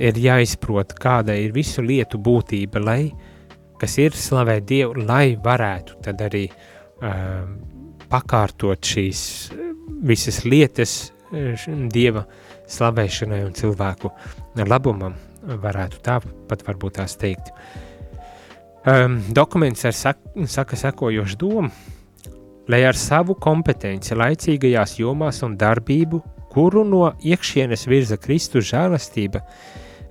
Ir 0.00 0.16
jāizprot, 0.18 0.96
kāda 1.00 1.36
ir 1.38 1.54
visu 1.54 1.84
lietu 1.84 2.18
būtība, 2.18 2.82
lai, 2.82 3.02
kas 3.80 3.98
ir 4.02 4.16
slavēt 4.16 4.66
Dievu, 4.68 5.06
lai 5.06 5.36
varētu 5.40 6.00
tad 6.04 6.22
arī 6.24 6.46
uh, 6.48 7.44
pakārtot 8.10 8.84
šīs 8.84 9.24
visas 10.04 10.44
lietas, 10.44 10.94
dieva 11.90 12.24
slavēšanai 12.70 13.40
un 13.44 13.54
cilvēku 13.56 14.10
labumam, 14.68 15.16
varētu 15.42 16.00
tā 16.04 16.20
pat 16.48 16.62
varbūt 16.66 17.00
tās 17.00 17.16
teikt. 17.20 17.50
Um, 18.84 19.18
dokuments 19.32 19.84
ar 19.88 19.96
sak 19.96 20.20
saka 20.46 20.76
sekojošu 20.76 21.38
domu, 21.40 21.70
lai 22.68 22.82
ar 22.84 22.96
savu 22.96 23.36
kompetenci 23.40 24.16
laicīgajās 24.16 24.98
jomās 25.00 25.40
un 25.44 25.56
darbību, 25.60 26.20
kuru 26.52 26.84
no 26.86 27.08
iekšienes 27.24 27.86
virza 27.88 28.18
Kristus 28.20 28.68
žēlastība, 28.70 29.40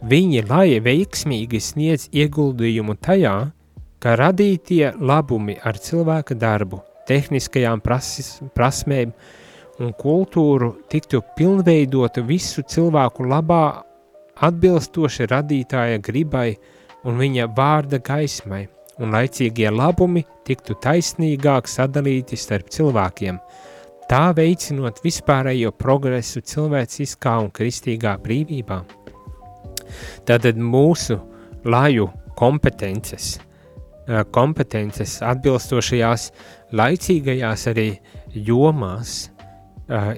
viņi 0.03 0.43
lai 0.49 0.79
veiksmīgi 0.83 1.59
sniedz 1.63 2.09
ieguldījumu 2.11 2.95
tajā, 2.99 3.35
ka 4.03 4.17
radītie 4.19 4.91
labumi 4.99 5.55
ar 5.63 5.79
cilvēka 5.79 6.35
darbu, 6.35 6.81
tehniskajām 7.07 7.79
prasis, 7.83 8.35
prasmēm, 8.55 9.13
un 9.79 9.93
kultūru 9.97 10.73
tiktu 10.91 11.23
pilnveidota 11.37 12.21
visu 12.27 12.65
cilvēku 12.67 13.25
labā, 13.25 13.83
atbilstoši 14.43 15.27
radītāja 15.31 16.01
gribai 16.03 16.53
un 17.07 17.19
viņa 17.19 17.47
vārda 17.55 17.99
gaismai, 18.03 18.65
un 18.99 19.15
laicīgie 19.15 19.69
labumi 19.71 20.25
tiktu 20.47 20.75
taisnīgāk 20.83 21.69
sadalīti 21.69 22.37
starp 22.39 22.73
cilvēkiem, 22.75 23.39
tā 24.09 24.25
veicinot 24.35 24.99
vispārējo 25.05 25.71
progresu 25.79 26.43
cilvēciskā 26.43 27.37
un 27.45 27.49
kristīgā 27.55 28.17
brīvībā. 28.23 28.83
Tātad 30.27 30.59
mūsu 30.59 31.19
laju 31.65 32.09
kompetences, 32.39 33.37
kompetences 34.35 35.19
atbilstošajās 35.23 36.31
laicīgajās 36.75 37.69
arī 37.71 37.91
jomās– 38.33 39.19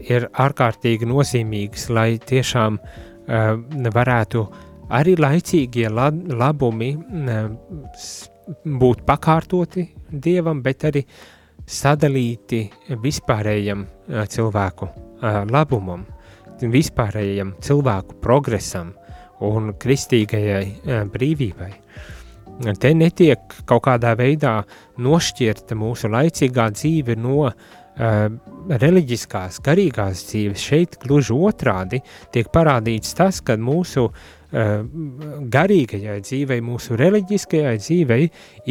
ir 0.10 0.28
ārkārtīgi 0.34 1.08
nozīmīgas, 1.10 1.90
lai 1.90 2.18
tiešām 2.22 2.78
varētu 3.96 4.44
arī 4.94 5.16
laicīgie 5.18 5.90
labumi 5.90 6.92
būt 8.66 9.06
pakārtoti 9.08 9.88
Dievam, 10.12 10.62
bet 10.62 10.86
arī 10.86 11.02
sadalīti 11.66 12.62
vispārējam 13.02 13.86
cilvēku 14.30 14.90
labumam, 15.50 16.06
vispārējam 16.62 17.56
cilvēku 17.60 18.20
progresam 18.22 18.94
un 19.44 19.74
kristīgajai 19.80 20.66
uh, 20.66 21.02
brīvībai. 21.12 21.72
Te 22.80 22.94
netiek 22.96 23.52
kaut 23.68 23.84
kādā 23.84 24.14
veidā 24.16 24.62
nošķirta 25.04 25.76
mūsu 25.76 26.08
laicīgā 26.08 26.70
dzīve 26.72 27.18
no 27.20 27.42
uh, 27.50 27.58
uh, 28.00 28.30
reliģiskās, 28.82 29.60
garīgās 29.66 30.24
dzīves, 30.30 30.64
šeit 30.70 30.98
gluži 31.04 31.36
otrādi 31.36 32.02
tiek 32.34 32.50
parādīts 32.54 33.16
tas, 33.18 33.42
ka 33.46 33.58
mūsu 33.60 34.08
uh, 34.10 34.74
garīgajai 35.56 36.20
dzīvei, 36.24 36.62
mūsu 36.66 36.98
reliģiskajai 37.00 37.76
dzīvei 37.82 38.24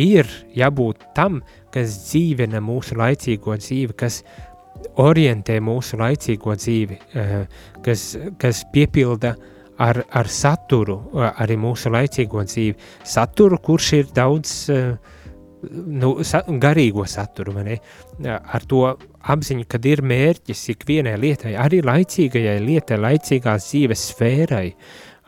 ir 0.04 0.32
jābūt 0.56 1.08
tam, 1.16 1.42
kas 1.74 1.96
dzīvina 2.08 2.62
mūsu 2.64 2.98
laicīgo 3.00 3.56
dzīvi, 3.60 3.96
kas 3.98 4.22
orientē 5.00 5.60
mūsu 5.64 5.98
laicīgo 6.00 6.56
dzīvi, 6.60 7.00
uh, 7.00 7.66
kas, 7.84 8.14
kas 8.40 8.64
piepilda 8.74 9.34
ar, 9.82 10.04
ar 10.10 10.30
saturu 10.30 10.98
arī 11.18 11.56
mūsu 11.60 11.92
laicīgo 11.92 12.44
dzīvi. 12.46 12.76
Saturu, 13.08 13.58
kurš 13.62 13.92
ir 13.98 14.10
daudz 14.14 14.54
uh, 14.72 14.94
nu, 15.70 16.12
garīgo 16.60 17.04
saturu, 17.08 17.54
ar 18.24 18.66
to 18.68 18.84
apziņu, 19.34 19.66
kad 19.70 19.86
ir 19.88 20.02
mērķis 20.06 20.64
ikvienai 20.74 21.16
lietai, 21.20 21.54
arī 21.60 21.80
laicīgajai 21.84 22.58
lietai, 22.64 22.98
laicīgās 23.00 23.68
dzīves 23.70 24.08
sfērai, 24.12 24.66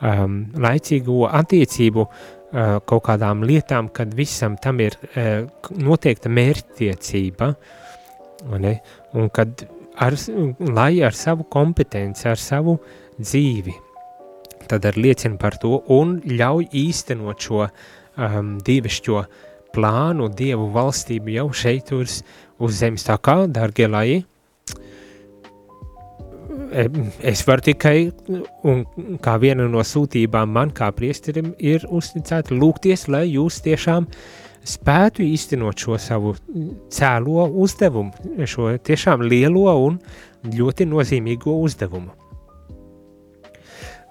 um, 0.01 0.39
laicīgo 0.63 1.25
attiecību 1.39 2.05
uh, 2.05 2.77
kaut 2.89 3.05
kādām 3.09 3.43
lietām, 3.47 3.89
kad 3.93 4.13
visam 4.17 4.57
tam 4.61 4.81
ir 4.83 4.97
uh, 4.99 5.47
noteikta 5.77 6.31
mērķtiecība, 6.33 7.51
ne? 8.61 8.77
un 9.17 9.33
kad 9.33 9.65
ar, 9.97 10.17
lai 10.61 10.93
ar 11.05 11.17
savu 11.17 11.47
kompetenci, 11.49 12.27
ar 12.29 12.41
savu 12.41 12.77
dzīvi, 13.17 13.73
tad 14.69 14.85
ar 14.85 14.97
liecina 14.99 15.39
par 15.41 15.57
to 15.61 15.81
un 15.93 16.17
ļauj 16.27 16.69
īstenot 16.85 17.47
šo 17.47 17.65
um, 17.67 18.57
dievišķo 18.63 19.21
plānu, 19.75 20.29
Dievu 20.33 20.71
valstību 20.73 21.35
jau 21.35 21.47
šeit 21.55 21.91
uz, 21.95 22.21
uz 22.63 22.79
zemes. 22.79 23.05
Tā 23.07 23.17
kā, 23.21 23.37
dārgie 23.51 23.87
lai, 23.91 24.07
e, 26.71 26.87
es 27.31 27.43
varu 27.47 27.67
tikai, 27.69 27.97
un 28.67 28.83
kā 29.23 29.37
viena 29.43 29.67
no 29.69 29.85
sūtībām 29.85 30.53
man 30.57 30.73
kā 30.75 30.89
priesterim 30.95 31.53
ir 31.59 31.85
uzticēta 31.89 32.57
lūgties, 32.57 33.07
lai 33.13 33.27
jūs 33.29 33.61
tiešām 33.67 34.09
spētu 34.67 35.23
īstenot 35.23 35.79
šo 35.79 35.99
savu 36.01 36.35
cēlo 36.91 37.47
uzdevumu, 37.63 38.45
šo 38.49 38.73
tiešām 38.83 39.23
lielo 39.23 39.71
un 39.85 40.01
ļoti 40.47 40.87
nozīmīgo 40.89 41.53
uzdevumu. 41.63 42.16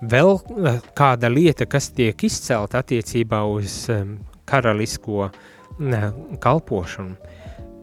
Vēl 0.01 0.37
e, 0.37 0.77
kāda 0.97 1.31
lieta, 1.33 1.67
kas 1.67 1.91
tiek 1.97 2.27
izcelta 2.29 2.83
attiecībā 2.83 3.41
uz 3.49 3.87
um, 3.93 4.17
karalisko 4.47 5.27
uh, 5.27 6.11
kalpošanu. 6.41 7.17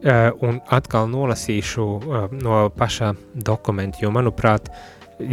Eh, 0.04 0.30
un 0.44 0.58
atkal 0.68 1.06
nolasīšu 1.08 1.84
eh, 1.96 2.24
no 2.44 2.56
paša 2.76 3.14
dokumenta, 3.40 4.02
jo, 4.02 4.10
manuprāt, 4.12 4.66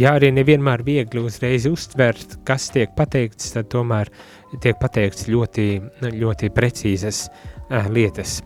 ja 0.00 0.14
arī 0.16 0.30
nevienmēr 0.32 0.80
viegli 0.86 1.20
uzreiz 1.20 1.66
uztvert, 1.68 2.38
kas 2.48 2.70
tiek 2.72 2.94
pateikts, 2.96 3.50
tad 3.52 3.68
tomēr 3.68 4.08
tiek 4.64 4.78
pateikts 4.80 5.28
ļoti, 5.28 5.66
ļoti 6.16 6.48
precīzas 6.56 7.26
uh, 7.28 7.84
lietas. 7.92 8.38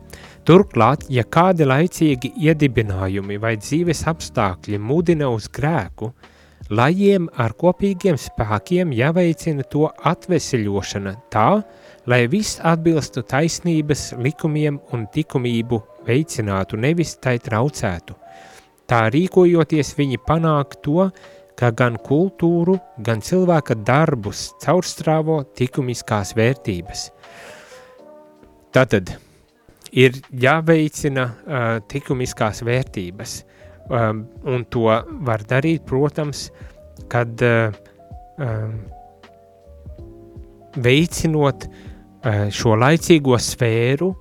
Turklāt, 0.47 1.07
ja 1.15 1.23
kādi 1.23 1.67
laicīgi 1.67 2.33
iedibinājumi 2.43 3.39
vai 3.43 3.55
dzīves 3.63 4.03
apstākļi 4.11 4.83
mudina 4.83 5.31
uz 5.31 5.47
grēku, 5.47 6.11
lajiem 6.71 7.29
ar 7.39 7.55
kopīgiem 7.59 8.19
spēkiem 8.21 8.93
jāveicina 8.97 9.65
to 9.71 9.87
atveseļošana 10.11 11.15
tā, 11.33 11.63
lai 12.07 12.27
viss 12.31 12.61
atbilstu 12.63 13.23
taisnības 13.27 14.13
likumiem 14.23 14.79
un 14.95 15.07
likumību 15.15 15.81
veicinātu, 16.07 16.79
nevis 16.79 17.17
tai 17.23 17.39
traucētu. 17.43 18.15
Tā 18.87 19.07
rīkojoties 19.11 19.95
viņi 19.99 20.21
panāk 20.27 20.79
to, 20.83 21.09
ka 21.59 21.73
gan 21.75 21.97
kultūru, 21.99 22.77
gan 23.03 23.23
cilvēka 23.25 23.79
darbus 23.87 24.51
caurstrāvo 24.63 25.41
likumiskās 25.59 26.35
vērtības. 26.37 27.09
Tātad 28.77 29.15
ir 29.97 30.19
jāveicina 30.31 31.25
uh, 31.25 31.67
likumiskās 31.93 32.61
vērtības, 32.67 33.39
um, 33.89 34.25
un 34.45 34.65
to 34.71 34.87
var 35.27 35.45
darīt, 35.49 35.85
protams, 35.89 36.49
kad 37.13 37.43
uh, 37.45 37.75
um, 38.43 38.77
veicinot 40.83 41.67
uh, 41.69 42.47
šo 42.53 42.77
laicīgo 42.81 43.39
sfēru, 43.41 44.13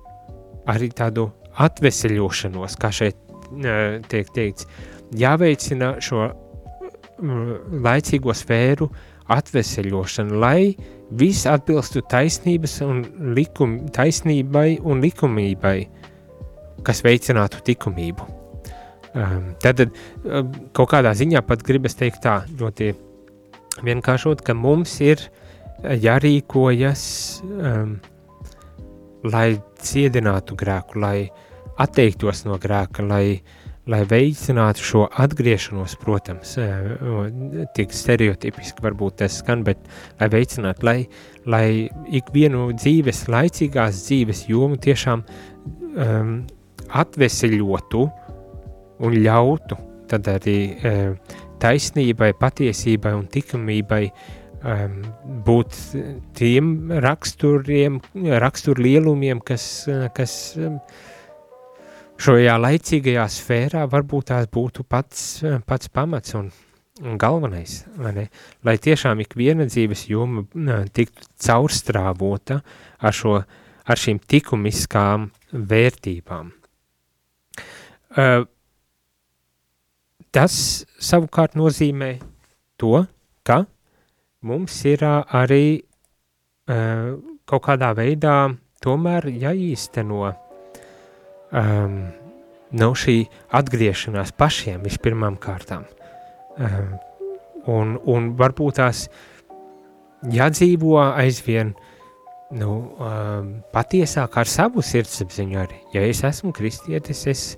arī 0.70 0.90
tādu 0.96 1.28
atveseļošanos, 1.62 2.78
kā 2.80 2.92
šeit 2.94 3.18
uh, 3.30 3.98
tiek 4.10 4.32
teikts, 4.34 4.68
jāveicina 5.16 5.96
šo 6.02 6.26
mm, 6.26 7.82
laicīgo 7.84 8.34
sfēru 8.36 8.90
atveseļošanu, 9.32 10.38
lai 10.38 10.74
viss 11.18 11.46
atbilstu 11.50 12.02
taisnības 12.10 12.80
un 12.86 13.04
likum, 13.36 13.78
taisnībai 13.94 14.80
un 14.86 15.02
likumībai, 15.02 15.78
kas 16.86 17.02
veicinātu 17.06 17.62
likumību. 17.66 18.45
Um, 19.16 19.54
tad 19.62 19.80
um, 19.80 20.50
kaut 20.76 20.90
kādā 20.92 21.14
ziņā 21.16 21.40
pat 21.48 21.62
gribas 21.64 21.96
teikt 21.96 22.20
tā, 22.26 22.42
ļoti 22.60 22.90
vienkāršot, 23.86 24.42
ka 24.44 24.52
mums 24.56 24.98
ir 25.00 25.22
jārīkojas, 25.80 27.04
um, 27.44 27.94
lai 29.24 29.46
ciedinātu 29.80 30.56
grēku, 30.60 31.00
lai 31.00 31.30
atteiktos 31.80 32.44
no 32.44 32.58
grēka, 32.60 33.06
lai, 33.08 33.38
lai 33.88 34.02
veicinātu 34.10 34.84
šo 34.84 35.06
atgriešanos, 35.24 35.96
protams, 36.02 36.52
uh, 36.60 37.24
tik 37.78 37.96
stereotipiski 37.96 38.84
varbūt 38.84 39.22
tas 39.22 39.40
skan, 39.40 39.64
bet 39.64 39.80
lai 40.20 40.28
veicinātu, 40.36 40.84
lai, 40.90 40.98
lai 41.48 41.66
ikvienu 42.20 42.68
dzīves, 42.76 43.24
laicīgās 43.32 44.04
dzīves 44.10 44.44
jomu 44.52 44.76
tiešām 44.76 45.24
um, 45.24 46.38
atveseļotu 46.92 48.04
un 49.04 49.18
ļautu 49.20 49.78
tad 50.10 50.28
arī 50.30 50.58
uh, 50.76 51.36
taisnībai, 51.62 52.32
patiesībai 52.38 53.12
un 53.16 53.26
likumībai 53.32 54.02
um, 54.06 54.96
būt 55.46 55.76
tiem 56.36 56.72
raksturiem, 57.02 58.00
raksturlielumiem, 58.44 59.42
kas, 59.46 59.66
kas 60.16 60.36
um, 60.60 60.78
šajā 62.22 62.56
laicīgajā 62.62 63.26
sfērā 63.32 63.84
varbūt 63.92 64.30
tās 64.32 64.48
būtu 64.52 64.86
pats, 64.88 65.26
pats 65.68 65.92
pamats 65.92 66.36
un, 66.38 66.50
un 67.04 67.20
galvenais, 67.20 67.82
lai, 68.00 68.28
lai 68.64 68.76
tiešām 68.82 69.20
ik 69.24 69.36
viena 69.36 69.68
dzīves 69.68 70.06
joma 70.10 70.46
tiktu 70.96 71.28
caurstrāvota 71.46 72.60
ar, 72.98 73.16
šo, 73.16 73.38
ar 73.84 74.02
šīm 74.02 74.22
tikumiskām 74.28 75.30
vērtībām. 75.52 76.52
Uh, 78.16 78.46
Tas 80.36 80.84
savukārt 81.00 81.54
nozīmē 81.56 82.10
to, 82.76 83.06
ka 83.40 83.62
mums 84.44 84.74
ir 84.84 85.00
arī 85.08 85.78
uh, 85.80 87.14
kaut 87.48 87.62
kādā 87.64 87.94
veidā 87.96 88.34
tomēr 88.84 89.30
jāīsteno 89.32 90.26
um, 90.28 91.94
nav 92.76 92.96
šī 93.00 93.14
atgriešanās 93.56 94.34
pašiem 94.36 94.84
vispirmām 94.84 95.38
kārtām. 95.40 95.86
Um, 96.60 96.92
un, 97.72 97.96
un 98.04 98.28
varbūt 98.36 98.76
tās 98.82 99.06
jādzīvo 100.36 100.98
aizvien 101.14 101.72
nu, 102.60 102.74
um, 103.00 103.50
patiesāk 103.72 104.36
ar 104.36 104.52
savu 104.52 104.84
sirdsapziņu 104.84 105.64
arī. 105.64 105.80
Ja 105.96 106.04
es 106.04 106.20
esmu 106.28 106.52
kristietis, 106.60 107.24
es 107.24 107.48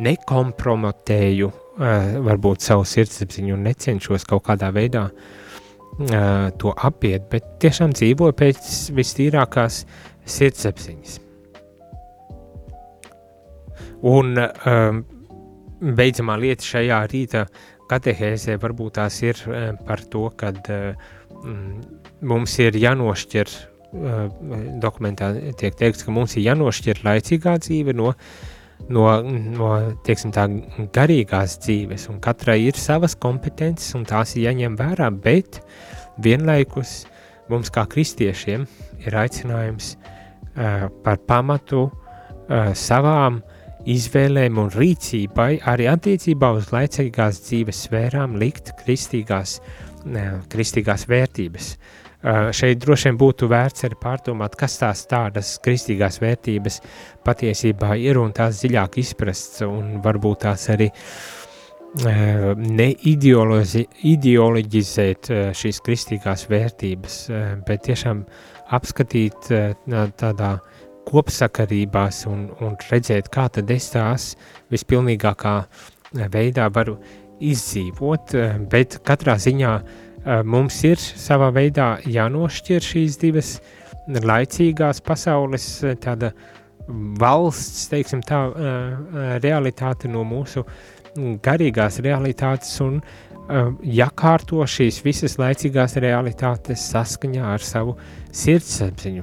nekompromitēju 0.00 1.52
varbūt 1.76 2.64
savu 2.64 2.86
sirdsapziņu 2.88 3.56
un 3.56 3.66
necenšos 3.68 4.24
kaut 4.28 4.46
kādā 4.46 4.70
veidā 4.72 5.10
uh, 5.10 6.48
to 6.58 6.72
apiet, 6.76 7.28
bet 7.30 7.44
tiešām 7.60 7.92
dzīvoju 7.96 8.36
pēc 8.36 8.70
vistīrākās 8.96 9.84
sirdsapziņas. 10.24 11.20
Un 14.06 14.36
um, 14.38 15.04
beidzamā 15.80 16.36
lieta 16.40 16.64
šajā 16.64 17.00
rīta 17.12 17.46
katehēzē 17.90 18.58
varbūt 18.62 18.98
tās 18.98 19.20
ir 19.24 19.40
uh, 19.46 19.70
par 19.86 20.04
to, 20.12 20.28
kad 20.36 20.60
uh, 20.72 20.92
mums 22.22 22.58
ir 22.60 22.76
jānošķir, 22.80 23.56
uh, 23.92 24.26
dokumentā 24.80 25.32
tiek 25.60 25.76
teikts, 25.76 26.04
ka 26.04 26.12
mums 26.12 26.36
ir 26.36 26.50
jānošķir 26.50 27.04
laicīgā 27.04 27.56
dzīve 27.64 27.96
no 27.96 28.12
uh, 28.12 28.28
no, 28.92 29.06
no 29.22 29.70
teiksim, 30.06 30.32
tā, 30.34 30.46
garīgās 30.94 31.58
dzīves, 31.64 32.08
un 32.12 32.20
katrai 32.24 32.58
ir 32.66 32.78
savas 32.80 33.16
kompetences, 33.18 33.94
un 33.98 34.06
tās 34.08 34.36
ir 34.36 34.48
jāņem 34.48 34.78
vērā, 34.78 35.10
bet 35.10 35.60
vienlaikus 36.22 37.04
mums, 37.50 37.70
kā 37.72 37.86
kristiešiem, 37.90 38.66
ir 39.06 39.18
aicinājums 39.18 39.94
uh, 39.96 40.88
par 41.04 41.20
pamatu 41.28 41.86
uh, 41.86 42.72
savām 42.74 43.42
izvēlēm 43.86 44.58
un 44.58 44.72
rīcībai, 44.74 45.50
arī 45.70 45.86
attiecībā 45.92 46.50
uz 46.58 46.72
laicīgās 46.74 47.44
dzīves 47.46 47.84
sfērām, 47.86 48.34
likt 48.40 48.74
kristīgās, 48.82 49.60
uh, 49.60 50.42
kristīgās 50.50 51.06
vērtības. 51.10 51.70
Uh, 51.76 52.05
šeit 52.24 52.80
droši 52.82 53.10
vien 53.10 53.18
būtu 53.20 53.48
vērts 53.50 53.84
arī 53.86 53.96
pārdomāt, 54.00 54.56
kas 54.58 54.78
tās 54.80 55.06
tādas 55.10 55.58
kristīgās 55.62 56.20
vērtības 56.22 56.80
patiesībā 57.26 57.96
ir 58.02 58.18
un 58.18 58.32
tās 58.36 58.54
dziļāk 58.62 58.98
izprasts 59.02 59.62
un 59.66 59.84
varbūt 60.04 60.38
tās 60.46 60.62
arī 60.72 60.88
uh, 60.90 60.96
neideoloģizēt 62.56 65.30
uh, 65.30 65.36
šīs 65.56 65.78
kristīgās 65.84 66.42
vērtības, 66.50 67.14
bet 67.66 67.80
tiešām 67.86 68.24
apskatīt 68.76 69.40
tādā 70.18 70.52
kopsakarībās 71.06 72.26
un, 72.26 72.50
un 72.64 72.76
redzēt, 72.90 73.28
kā 73.30 73.48
tad 73.54 73.70
es 73.70 73.90
tās 73.92 74.36
vispilnīgākā 74.74 75.64
veidā 76.32 76.66
varu 76.74 76.96
izdzīvot, 77.46 78.34
bet 78.72 78.98
katrā 79.06 79.34
ziņā 79.38 79.72
uh, 79.76 79.82
Eh, 79.86 80.05
mums 80.26 80.78
ir 80.86 80.98
savā 80.98 81.52
veidā 81.54 81.96
jānošķir 82.10 82.82
šīs 82.82 83.18
divas 83.22 83.50
laicīgās 84.06 85.02
pasaules 85.06 85.66
eh, 85.84 85.94
tāda 86.02 86.32
valsts, 87.20 87.86
teiksim 87.90 88.22
tā, 88.26 88.40
eh, 88.50 89.38
realitāte 89.42 90.10
no 90.10 90.24
mūsu 90.26 90.64
garīgās 91.16 92.02
realitātes 92.04 92.74
un 92.84 93.00
jākārto 93.46 94.58
šīs 94.66 94.98
visas 95.04 95.36
laicīgās 95.38 95.94
realitātes 96.02 96.82
saskaņā 96.90 97.44
ar 97.54 97.62
savu 97.62 97.94
sirdsapziņu. 98.34 99.22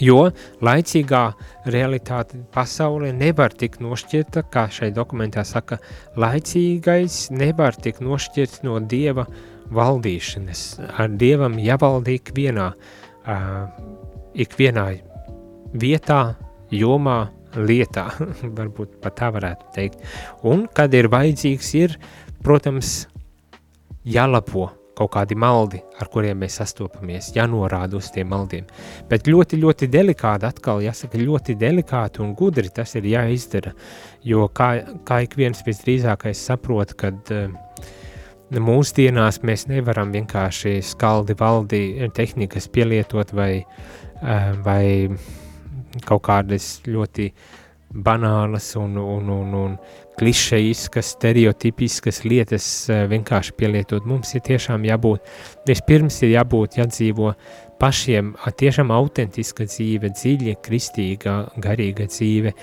Jo 0.00 0.30
laicīgā 0.64 1.24
realitāte 1.74 2.38
pasaulē 2.54 3.10
nevar 3.12 3.52
tikt 3.52 3.82
nošķirta, 3.82 4.44
kā 4.46 4.68
šai 4.70 4.92
dokumentā 4.94 5.42
saka, 5.44 5.80
laicīgais 6.16 7.28
nevar 7.34 7.76
tikt 7.76 8.00
nošķirts 8.02 8.62
no 8.64 8.78
Dieva 8.78 9.26
uh, 9.26 9.53
valdīšanas. 9.72 10.64
Ar 10.98 11.14
Dievam 11.20 11.56
jāvalda 11.62 12.14
ikvienā, 12.14 12.68
uh, 12.74 13.64
ikvienā 14.34 14.86
vietā, 15.80 16.20
jomā, 16.74 17.18
lietā, 17.56 18.08
varbūt 18.58 19.00
pat 19.02 19.18
tā 19.20 19.32
varētu 19.34 19.74
teikt. 19.74 20.06
Un, 20.46 20.66
kad 20.74 20.94
ir 20.94 21.10
vajadzīgs, 21.12 21.74
ir, 21.80 21.98
protams, 22.44 23.04
jālapo 24.04 24.70
kaut 24.94 25.10
kādi 25.16 25.34
maldi, 25.38 25.80
ar 25.98 26.08
kuriem 26.12 26.38
mēs 26.42 26.60
sastopamies, 26.60 27.32
jānorāda 27.34 27.98
uz 27.98 28.12
tiem 28.14 28.28
maldiem. 28.30 28.66
Bet 29.10 29.26
ļoti, 29.26 29.58
ļoti 29.62 29.88
delikāti, 29.90 30.46
atkal 30.46 30.84
jāsaka, 30.84 31.18
ļoti 31.18 31.56
delikāti 31.58 32.22
un 32.22 32.34
gudri 32.38 32.70
tas 32.74 32.94
ir 32.98 33.08
jāizdara, 33.10 33.74
jo 34.22 34.46
kā, 34.54 34.70
kā 35.06 35.24
ik 35.26 35.34
viens 35.40 35.64
visdrīzākais 35.66 36.44
saprot, 36.46 36.94
kad 37.00 37.34
uh, 37.34 37.50
mūsdienās 38.62 39.40
mēs 39.46 39.66
nevaram 39.70 40.12
vienkārši 40.14 40.78
skaldi 40.84 41.36
valdi 41.38 41.82
tehnikas 42.14 42.68
pielietot 42.72 43.32
vai, 43.34 43.64
vai 44.64 45.08
kaut 46.04 46.24
kādas 46.26 46.78
ļoti 46.86 47.30
banālas 47.94 48.72
un, 48.76 48.96
un, 48.98 49.28
un, 49.30 49.54
un 49.54 49.76
klišejiskas, 50.18 51.12
stereotipiskas 51.16 52.22
lietas 52.26 52.66
uh, 52.90 53.04
vienkārši 53.10 53.54
pielietot. 53.58 54.06
Mums 54.06 54.34
ir 54.34 54.42
tiešām 54.46 54.86
jābūt, 54.88 55.22
vispirms 55.68 56.20
ir 56.22 56.34
jābūt 56.36 56.78
jādzīvo 56.80 57.32
pašiem 57.82 58.34
tiešām 58.58 58.92
autentiska 58.94 59.66
dzīve, 59.68 60.12
dziļa, 60.14 60.56
kristīga, 60.64 61.36
garīga 61.62 62.06
dzīve, 62.10 62.54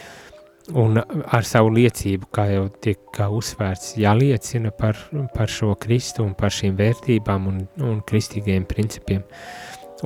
un 0.77 0.99
ar 1.01 1.47
savu 1.47 1.71
liecību, 1.75 2.29
kā 2.33 2.47
jau 2.51 2.65
tiek 2.83 3.19
uzsvērts, 3.27 3.95
jāliecina 4.01 4.71
par, 4.75 4.97
par 5.35 5.51
šo 5.51 5.73
Kristu 5.79 6.25
un 6.25 6.33
par 6.37 6.53
šīm 6.53 6.77
vērtībām 6.79 7.47
un, 7.49 7.61
un 7.85 8.01
kristīgiem 8.07 8.65
principiem. 8.69 9.23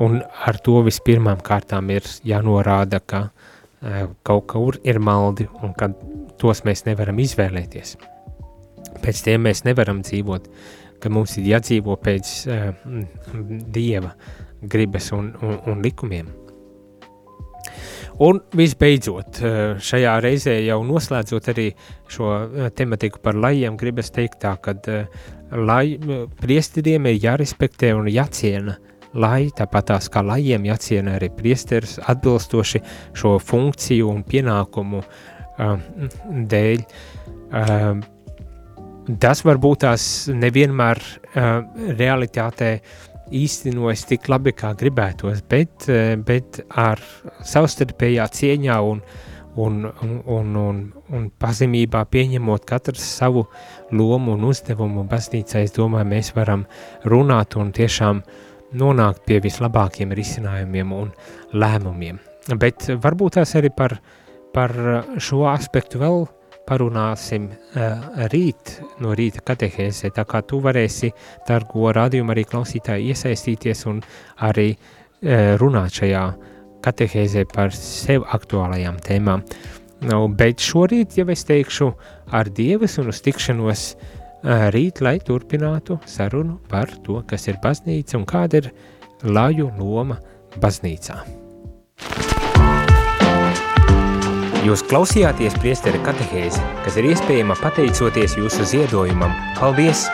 Un 0.02 0.18
ar 0.20 0.58
to 0.60 0.82
vispirmām 0.84 1.40
kārtām 1.44 1.90
ir 1.94 2.04
jānorāda, 2.26 3.00
ka 3.00 3.22
uh, 3.28 4.08
kaut 4.26 4.48
kur 4.52 4.80
ir 4.84 5.00
maldi 5.00 5.48
un 5.62 5.72
ka 5.76 5.90
tos 6.40 6.64
mēs 6.66 6.84
nevaram 6.88 7.20
izvēlēties. 7.22 7.96
Pēc 9.04 9.22
tiem 9.24 9.46
mēs 9.48 9.64
nevaram 9.64 10.02
dzīvot, 10.04 10.50
ka 11.00 11.12
mums 11.12 11.36
ir 11.40 11.52
jādzīvo 11.54 11.96
pēc 12.02 12.34
uh, 12.48 12.68
Dieva 13.72 14.12
gribas 14.62 15.12
un, 15.16 15.32
un, 15.42 15.60
un 15.70 15.84
likumiem. 15.84 16.28
Un 18.22 18.38
visbeidzot, 18.56 19.42
šajā 19.84 20.14
reizē 20.24 20.54
jau 20.64 20.78
noslēdzot 20.88 21.50
arī 21.52 21.66
šo 22.08 22.30
tematiku 22.76 23.20
par 23.20 23.36
lajiem, 23.36 23.76
gribas 23.76 24.08
teikt 24.14 24.40
tā, 24.44 24.54
ka 24.56 24.72
lai, 25.52 25.98
priesteriem 26.40 27.10
ir 27.10 27.18
jārespektē 27.26 27.92
un 27.98 28.08
jāciena 28.08 28.78
lai, 29.16 29.48
tāpat 29.56 29.90
tās 29.92 30.10
kā 30.12 30.22
lajiem 30.24 30.66
jāciena 30.68 31.16
arī 31.16 31.30
priesteris 31.34 31.96
atbilstoši 32.02 32.82
šo 33.16 33.36
funkciju 33.42 34.10
un 34.12 34.22
pienākumu 34.26 35.02
um, 35.02 35.86
dēļ. 36.52 36.84
Um, 37.56 38.02
tas 39.22 39.42
varbūt 39.46 39.84
tās 39.86 40.06
nevienmēr 40.34 41.00
uh, 41.00 41.52
realitātē 41.98 42.72
īstenojas 43.34 44.04
tik 44.06 44.28
labi, 44.30 44.52
kā 44.56 44.72
gribētos, 44.78 45.42
bet, 45.50 45.88
bet 46.26 46.60
ar 46.70 47.00
savstarpējā 47.46 48.26
cieņā 48.38 48.76
un, 48.86 49.00
un, 49.56 49.80
un, 49.86 50.56
un, 50.60 50.82
un 51.10 51.28
pazemībā 51.40 52.04
pieņemot 52.12 52.66
katrs 52.68 53.04
savu 53.16 53.46
lomu 53.92 54.36
un 54.36 54.46
uzdevumu 54.50 55.06
baznīcā, 55.10 55.64
es 55.64 55.74
domāju, 55.76 56.10
mēs 56.12 56.32
varam 56.36 56.66
runāt 57.08 57.56
un 57.58 57.72
tiešām 57.76 58.22
nonākt 58.76 59.24
pie 59.26 59.40
vislabākiem 59.42 60.14
risinājumiem 60.16 60.94
un 60.94 61.12
lēmumiem. 61.56 62.20
Bet 62.60 62.88
varbūt 63.02 63.40
tās 63.40 63.56
arī 63.58 63.72
par, 63.74 63.96
par 64.54 64.74
šo 65.18 65.46
aspektu 65.50 66.02
vēl 66.02 66.26
parunāsim 66.66 67.48
uh, 67.50 68.26
rīt 68.32 68.76
no 69.02 69.14
rīta 69.16 69.42
katehēzē, 69.46 70.10
tā 70.16 70.26
kā 70.28 70.42
tu 70.46 70.60
varēsi, 70.64 71.12
dargo 71.48 71.92
rādījumu 71.94 72.34
arī 72.34 72.46
klausītāji, 72.50 73.12
iesaistīties 73.14 73.86
un 73.90 74.02
arī 74.48 74.72
uh, 74.74 75.56
runāt 75.60 76.00
šajā 76.00 76.26
katehēzē 76.86 77.46
par 77.54 77.74
sev 77.74 78.26
aktuālajām 78.36 79.00
tēmām. 79.06 79.42
Nu, 80.06 80.26
bet 80.28 80.60
šorīt, 80.60 81.16
ja 81.16 81.24
es 81.32 81.46
teikšu 81.48 81.90
ar 82.36 82.50
Dievas 82.52 82.98
un 83.00 83.10
uz 83.14 83.22
tikšanos 83.24 83.86
uh, 83.96 84.68
rīt, 84.74 85.00
lai 85.00 85.16
turpinātu 85.24 86.00
sarunu 86.06 86.60
par 86.70 86.92
to, 87.06 87.22
kas 87.28 87.48
ir 87.48 87.62
baznīca 87.62 88.20
un 88.20 88.28
kāda 88.28 88.62
ir 88.62 88.70
laju 89.24 89.72
loma 89.80 90.20
baznīcā. 90.60 91.22
Jūs 94.66 94.82
klausījāties 94.90 95.54
priesteri 95.62 96.00
katehēzi, 96.02 96.62
kas 96.82 96.98
ir 96.98 97.06
iespējama 97.12 97.54
pateicoties 97.60 98.34
jūsu 98.40 98.66
ziedojumam. 98.72 99.36
Paldies! 99.60 100.08